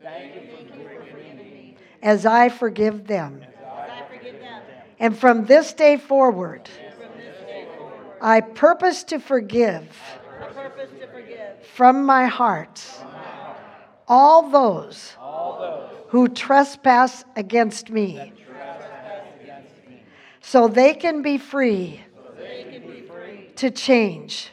[2.02, 3.42] as I I forgive them.
[5.00, 6.70] And from this day forward,
[8.22, 9.88] I purpose to forgive
[10.42, 12.82] I purpose to forgive from my heart
[14.08, 18.34] all those all those who trespass against me
[20.42, 22.02] so they can be free
[23.56, 24.52] to change.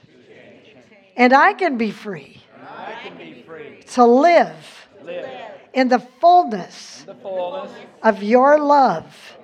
[1.17, 3.83] And I can be free I can be free.
[3.93, 5.29] to live Live
[5.75, 9.37] in the fullness in the fullness of your love,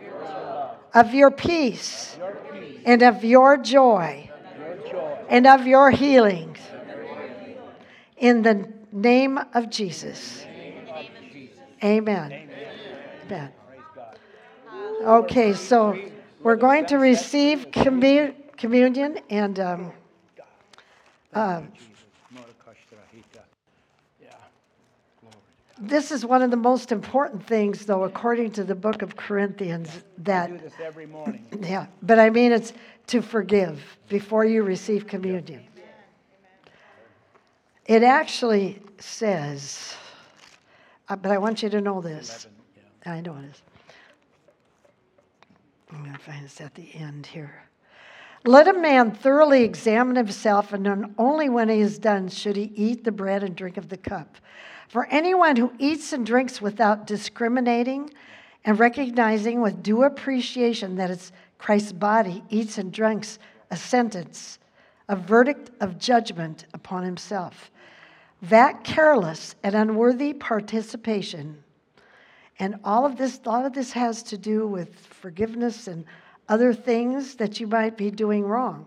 [0.95, 2.19] of your peace,
[2.85, 4.31] and of your joy,
[5.29, 6.57] and of your healing.
[8.17, 10.45] In the name of Jesus.
[11.85, 12.49] Amen.
[13.27, 13.53] Amen.
[15.03, 15.97] Okay, so
[16.43, 19.93] we're going to receive commu- communion and um,
[21.33, 21.63] uh,
[24.21, 24.31] Yeah.
[25.81, 30.03] This is one of the most important things, though, according to the book of Corinthians,
[30.19, 31.47] that, do this every morning.
[31.63, 32.73] yeah, but I mean, it's
[33.09, 35.65] to forgive before you receive communion.
[37.87, 39.95] It actually says,
[41.09, 42.47] uh, but I want you to know this.
[43.07, 43.63] I know it is.
[45.91, 47.63] I'm going to find this at the end here.
[48.45, 52.73] Let a man thoroughly examine himself, and then only when he is done should he
[52.75, 54.37] eat the bread and drink of the cup.
[54.89, 58.11] For anyone who eats and drinks without discriminating
[58.65, 63.39] and recognizing with due appreciation that it's Christ's body eats and drinks
[63.71, 64.59] a sentence,
[65.09, 67.71] a verdict of judgment upon himself.
[68.43, 71.63] That careless and unworthy participation
[72.59, 76.05] and all of this, a lot of this has to do with forgiveness and
[76.49, 78.87] other things that you might be doing wrong.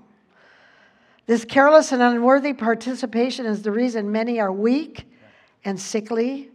[1.25, 5.05] This careless and unworthy participation is the reason many are weak
[5.63, 6.49] and sickly,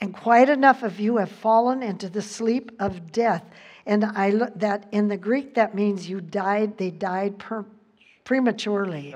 [0.00, 3.44] and quite enough of you have fallen into the sleep of death.
[3.86, 6.76] And I look that in the Greek that means you died.
[6.76, 7.64] They died per,
[8.24, 9.14] prematurely.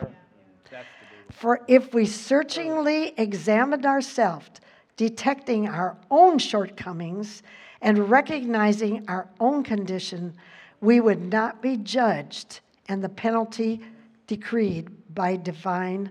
[1.31, 4.49] For if we searchingly examined ourselves,
[4.97, 7.43] detecting our own shortcomings
[7.81, 10.35] and recognizing our own condition,
[10.81, 13.81] we would not be judged and the penalty
[14.27, 16.11] decreed by divine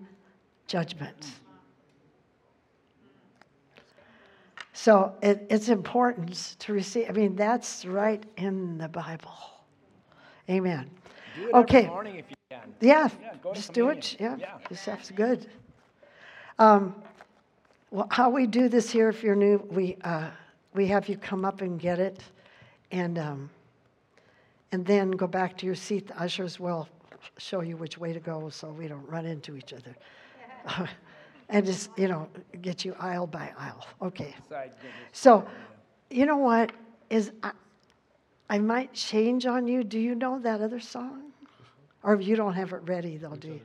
[0.68, 1.40] judgment.
[4.82, 9.38] So it, it's important to receive, I mean, that's right in the Bible.
[10.50, 10.90] Amen.
[11.36, 11.88] Do it Okay.
[11.88, 12.74] morning if you can.
[12.80, 14.16] Yeah, Yeah, just do it.
[14.22, 14.54] Yeah, Yeah.
[14.70, 15.48] this stuff's good.
[16.60, 16.96] Um,
[17.92, 20.30] well, how we do this here, if you're new, we uh,
[20.74, 22.24] we have you come up and get it,
[22.90, 23.50] and um,
[24.72, 26.08] and then go back to your seat.
[26.08, 26.88] The ushers will
[27.38, 29.94] show you which way to go, so we don't run into each other,
[31.50, 32.30] and just you know
[32.62, 33.86] get you aisle by aisle.
[34.02, 34.36] Okay.
[35.12, 35.46] So,
[36.10, 36.72] you know what?
[37.10, 37.52] is, I,
[38.50, 39.84] I might change on you.
[39.84, 41.32] Do you know that other song?
[42.04, 43.62] Or if you don't have it ready though, do you?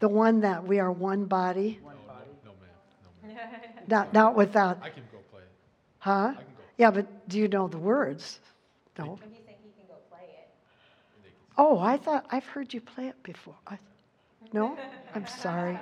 [0.00, 2.30] The one that we are one body, One body.
[2.44, 3.68] No, ma'am, no, ma'am.
[3.86, 5.48] not, not without, I can go play it.
[5.98, 6.10] huh?
[6.12, 6.62] I can go.
[6.78, 8.40] Yeah, but do you know the words?
[8.98, 9.18] No?
[9.22, 10.48] He's saying he can go play it.
[11.56, 13.54] Oh, I thought, I've heard you play it before.
[13.66, 13.78] I,
[14.52, 14.76] no?
[15.14, 15.78] I'm sorry.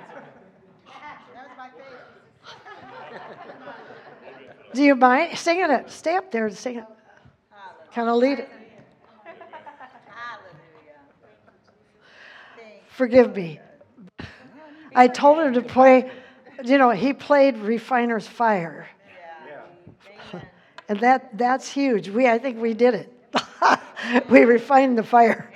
[4.73, 5.89] Do you mind singing it?
[5.89, 6.85] Stay up there and sing it.
[7.93, 8.49] Kind of lead it.
[12.89, 13.59] Forgive me.
[14.95, 16.11] I told him to play,
[16.63, 18.87] you know, he played Refiner's Fire.
[20.89, 22.09] And that, that's huge.
[22.09, 23.13] We, I think we did it.
[24.29, 25.51] we refined the fire.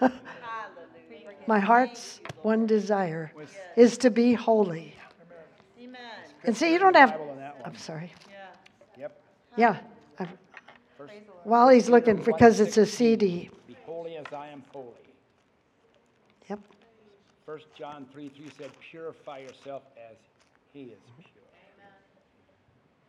[1.46, 3.32] My heart's one desire
[3.76, 4.94] is to be holy.
[6.44, 7.20] And see, you don't have.
[7.64, 8.12] I'm sorry.
[9.56, 9.78] Yeah.
[10.18, 10.26] I-
[10.96, 11.12] First,
[11.44, 13.50] While he's looking, because it's a CD.
[13.66, 14.86] Be holy as I am holy.
[16.48, 16.60] Yep.
[17.44, 20.16] First John 3 3 said, purify yourself as
[20.72, 21.28] he is pure.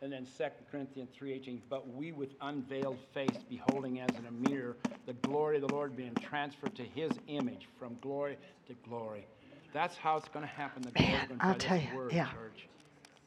[0.02, 4.76] And then 2 Corinthians 3.18, but we with unveiled face, beholding as in a mirror
[5.06, 8.36] the glory of the Lord being transferred to his image from glory
[8.66, 9.26] to glory.
[9.72, 10.82] That's how it's going to happen.
[10.82, 12.26] The glory Man, going I'll tell this you, word, yeah.
[12.26, 12.68] church.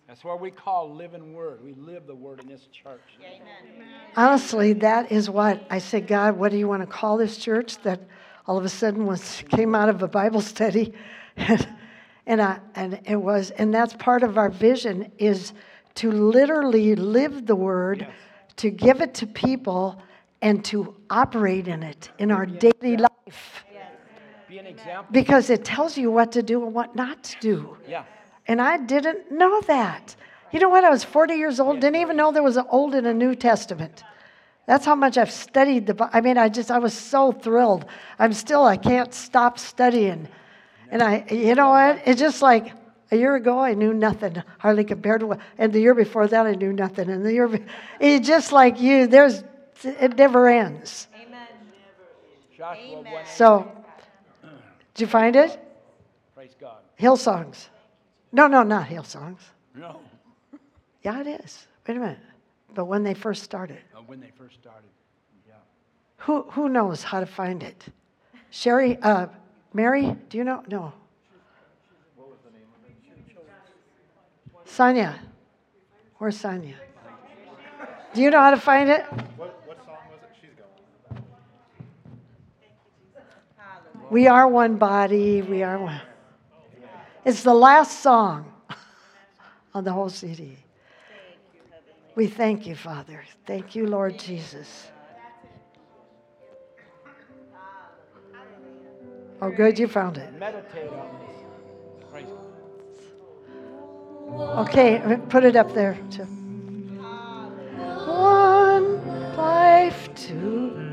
[0.08, 1.62] That's what we call living word.
[1.62, 3.02] We live the word in this church.
[3.20, 3.86] Amen.
[4.16, 7.78] Honestly, that is what I said, God, what do you want to call this church
[7.80, 8.00] that
[8.46, 10.94] all of a sudden was came out of a Bible study?
[11.36, 11.68] And,
[12.26, 15.52] and, I, and it was, and that's part of our vision is
[15.96, 18.12] to literally live the word, Yes.
[18.58, 20.02] to give it to people,
[20.42, 23.66] and to operate in it in our daily life.
[24.48, 25.08] Be an example.
[25.12, 27.78] Because it tells you what to do and what not to do.
[27.86, 28.06] Yeah.
[28.48, 30.16] And I didn't know that.
[30.52, 30.84] You know what?
[30.84, 33.36] I was 40 years old, didn't even know there was an Old and a New
[33.36, 34.04] Testament.
[34.66, 37.86] That's how much I've studied the I mean, I just, I was so thrilled.
[38.20, 40.28] I'm still, I can't stop studying.
[40.92, 42.02] And I, you know what?
[42.06, 42.74] It's just like
[43.12, 46.46] a year ago, I knew nothing, hardly compared to what, and the year before that,
[46.46, 47.10] I knew nothing.
[47.10, 47.64] And the year, be-
[48.00, 49.44] it's just like you, there's,
[49.84, 51.08] it never ends.
[51.16, 51.48] Amen.
[53.26, 53.72] So,
[54.94, 55.60] did you find it?
[56.36, 56.80] Praise God.
[57.00, 57.68] Hillsongs.
[58.32, 59.40] No, no, not Hillsongs.
[59.76, 60.00] No.
[61.04, 61.68] Yeah, it is.
[61.88, 62.20] Wait a minute.
[62.74, 64.90] But when they first started, Uh, when they first started.
[65.48, 65.56] Yeah.
[66.18, 67.86] who, who knows how to find it?
[68.50, 69.28] Sherry, uh,
[69.74, 70.64] Mary, do you know?
[70.68, 70.94] No.
[72.16, 74.70] What was the name of it?
[74.70, 75.20] Sonia.
[76.18, 76.76] Where's Sonia?
[78.14, 79.04] Do you know how to find it?
[79.36, 80.30] What, what song was it?
[80.42, 81.24] She's going.
[84.10, 85.42] We are one body.
[85.42, 86.02] We are one.
[87.28, 88.54] It's the last song
[89.74, 90.58] on the whole CD.
[92.16, 93.22] We thank you, Father.
[93.46, 94.88] Thank you, Lord Jesus.
[99.42, 100.30] Oh, good, you found it.
[104.40, 106.00] Okay, put it up there.
[106.10, 106.24] Too.
[108.06, 110.88] One life to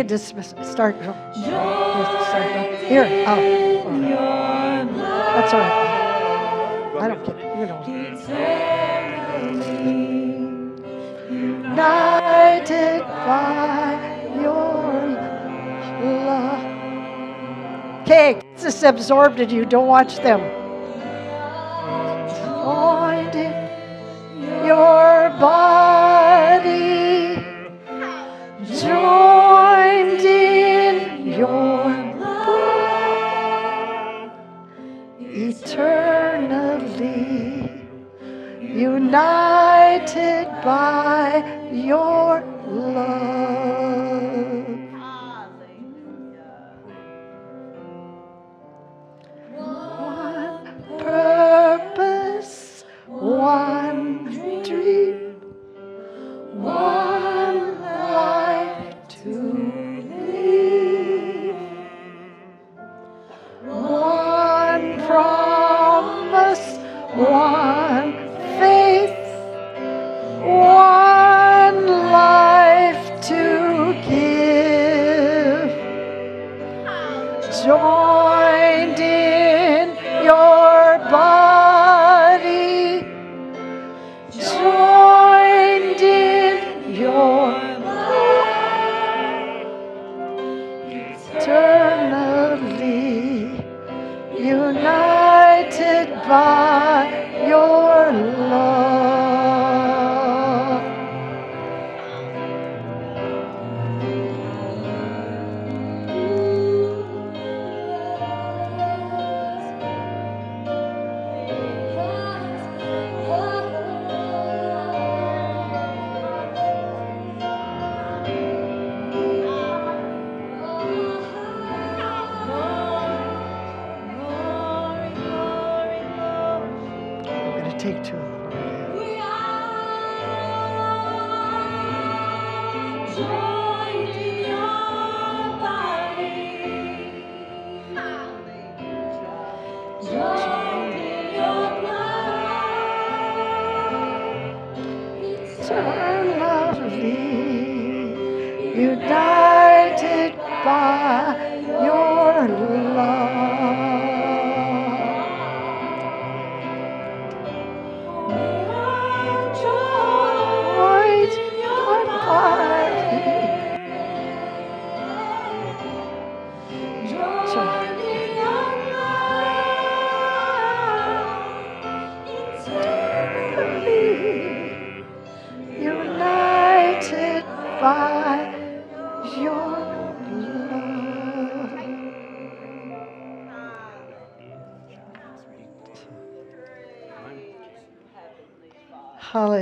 [0.00, 0.96] could dismiss, start.
[1.02, 3.36] Oh, yes, start Here, oh,
[5.34, 7.02] that's all right.
[7.02, 7.36] I don't care.
[7.60, 7.80] You know.
[11.68, 13.92] United by
[14.40, 14.94] your
[16.24, 16.64] love.
[18.00, 19.66] Okay, just absorbed in you.
[19.66, 20.40] Don't watch them.
[23.34, 26.70] In your body,
[28.80, 29.19] joined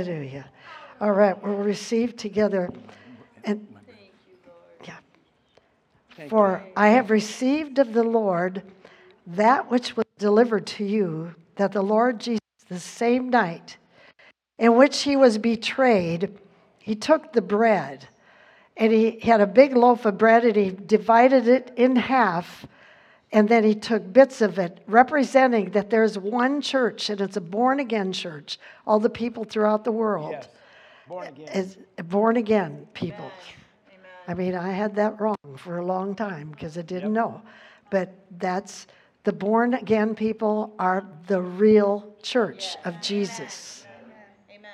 [0.09, 0.49] Hallelujah.
[0.99, 2.71] All right, we'll receive together.
[3.43, 3.67] And
[4.83, 4.95] yeah.
[6.29, 8.63] For I have received of the Lord
[9.27, 13.77] that which was delivered to you, that the Lord Jesus, the same night
[14.57, 16.35] in which he was betrayed,
[16.79, 18.07] he took the bread
[18.77, 22.65] and he had a big loaf of bread and he divided it in half
[23.31, 27.41] and then he took bits of it representing that there's one church and it's a
[27.41, 28.57] born again church
[28.87, 30.31] all the people throughout the world.
[30.31, 30.47] Yes.
[31.07, 31.47] Born again.
[31.49, 33.31] is born again people.
[34.27, 37.41] I mean i had that wrong for a long time because i didn't know.
[37.89, 38.87] But that's
[39.23, 43.85] the born again people are the real church of jesus.
[44.49, 44.71] Amen.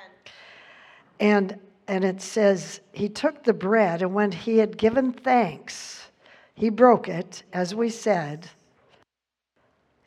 [1.20, 6.05] and and it says he took the bread and when he had given thanks
[6.56, 8.48] he broke it as we said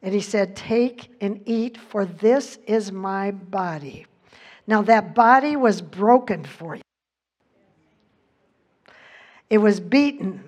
[0.01, 4.05] and he said take and eat for this is my body.
[4.67, 6.81] Now that body was broken for you.
[9.49, 10.43] It was beaten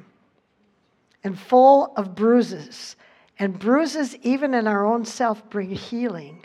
[1.24, 2.96] and full of bruises
[3.40, 6.44] and bruises even in our own self bring healing.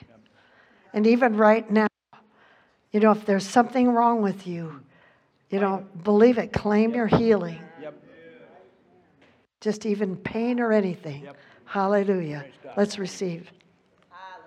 [0.93, 1.89] And even right now
[2.97, 4.81] you know, if there's something wrong with you,
[5.51, 7.61] you know, believe it, claim your healing.
[9.67, 11.25] Just even pain or anything.
[11.25, 11.37] Yep.
[11.65, 12.45] Hallelujah.
[12.77, 13.51] Let's receive.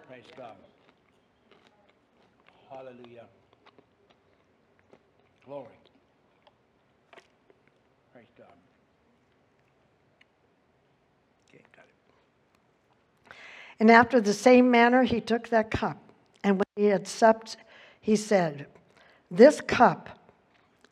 [0.08, 0.56] Praise God.
[2.70, 3.26] Hallelujah.
[5.46, 5.68] Glory.
[8.14, 8.48] Praise God.
[11.50, 13.34] Okay, got it.
[13.82, 15.98] And after the same manner, he took that cup.
[16.46, 17.58] And when he had supped,
[18.00, 18.68] he said,
[19.30, 20.18] This cup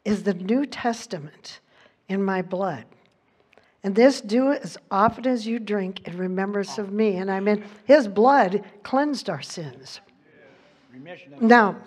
[0.03, 1.61] is the New Testament
[2.09, 2.83] in my blood.
[3.87, 7.15] And this do as often as you drink in remembrance of me.
[7.15, 10.01] And I mean, his blood cleansed our sins.
[11.39, 11.77] Now,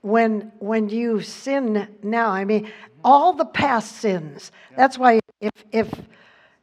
[0.00, 2.72] when when you sin now, I mean,
[3.04, 4.50] all the past sins.
[4.76, 5.88] That's why if if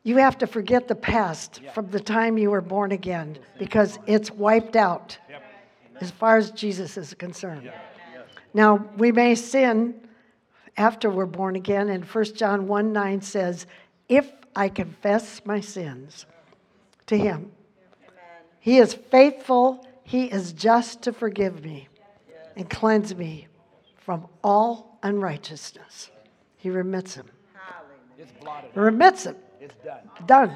[0.04, 4.30] you have to forget the past from the time you were born again, because it's
[4.30, 5.18] wiped out
[6.02, 7.72] as far as Jesus is concerned.
[8.54, 9.96] Now, we may sin
[10.76, 13.68] after we're born again, and 1 John 1 9 says,
[14.10, 16.26] If I confess my sins
[17.08, 17.52] to him,
[18.60, 21.88] he is faithful, he is just to forgive me
[22.56, 23.48] and cleanse me
[23.98, 26.12] from all unrighteousness.
[26.58, 27.28] He remits them.
[28.18, 28.70] It's blotted.
[28.76, 29.36] Remits them.
[29.60, 30.10] It's done.
[30.28, 30.54] Done.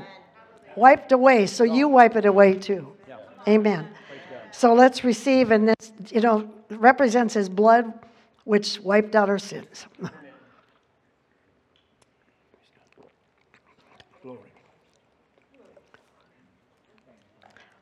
[0.75, 1.47] Wiped away.
[1.47, 2.95] So you wipe it away too.
[3.07, 3.17] Yeah.
[3.47, 3.87] Amen.
[4.51, 7.91] So let's receive, and this, you know, represents his blood,
[8.43, 9.87] which wiped out our sins.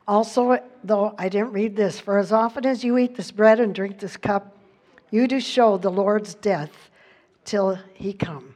[0.06, 3.74] Also, though I didn't read this, for as often as you eat this bread and
[3.74, 4.54] drink this cup,
[5.10, 6.90] you do show the Lord's death
[7.44, 8.54] till he come.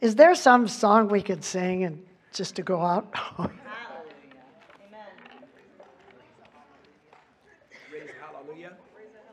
[0.00, 3.06] Is there some song we could sing and just to go out?
[7.90, 8.72] Raise a hallelujah.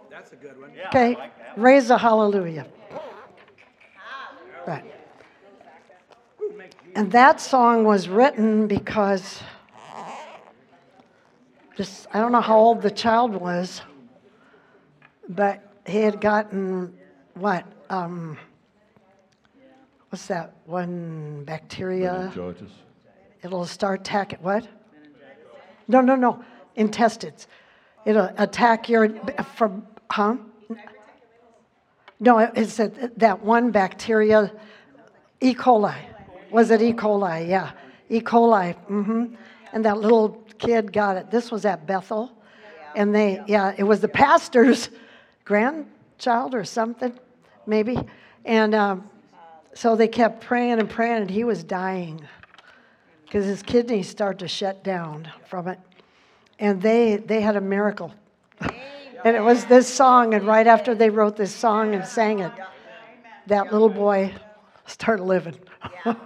[0.09, 0.71] That's a good one.
[0.87, 1.17] okay,
[1.57, 2.67] raise a hallelujah.
[4.67, 4.85] Right.
[6.37, 6.75] Who makes?
[6.95, 9.41] And that song was written because
[11.75, 13.81] just I don't know how old the child was,
[15.29, 16.93] but he had gotten
[17.35, 17.65] what?
[17.89, 18.37] Um,
[20.09, 22.31] what's that one bacteria?
[22.35, 22.71] Meningitis.
[23.43, 24.67] It'll start attack what?
[25.87, 26.43] No, no, no.
[26.75, 27.47] Intestines.
[28.05, 29.09] It'll attack your
[29.55, 30.35] from huh?
[32.19, 34.51] No, it- it's that that one bacteria,
[35.41, 35.55] E.
[35.55, 35.95] coli.
[36.51, 36.93] Was it E.
[36.93, 37.47] coli?
[37.47, 37.71] Yeah,
[38.09, 38.21] E.
[38.21, 38.75] coli.
[38.75, 39.25] hmm
[39.73, 41.31] And that little kid got it.
[41.31, 42.31] This was at Bethel,
[42.95, 44.89] And they, yeah, it was the pastor's
[45.45, 47.17] grandchild or something,
[47.65, 47.97] maybe.
[48.45, 49.09] And um,
[49.73, 52.21] so they kept praying and praying, and he was dying
[53.25, 55.79] because his kidneys start to shut down from it.
[56.59, 58.13] And they, they had a miracle.
[59.23, 62.51] and it was this song, and right after they wrote this song and sang it,
[63.47, 64.33] that little boy
[64.85, 65.57] started living.
[66.05, 66.17] Redeemed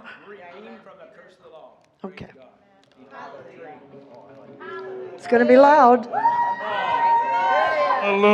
[0.82, 1.74] from the curse of the law.
[2.04, 2.26] okay.
[5.26, 6.06] It's going to be loud.
[8.00, 8.26] Hallelujah.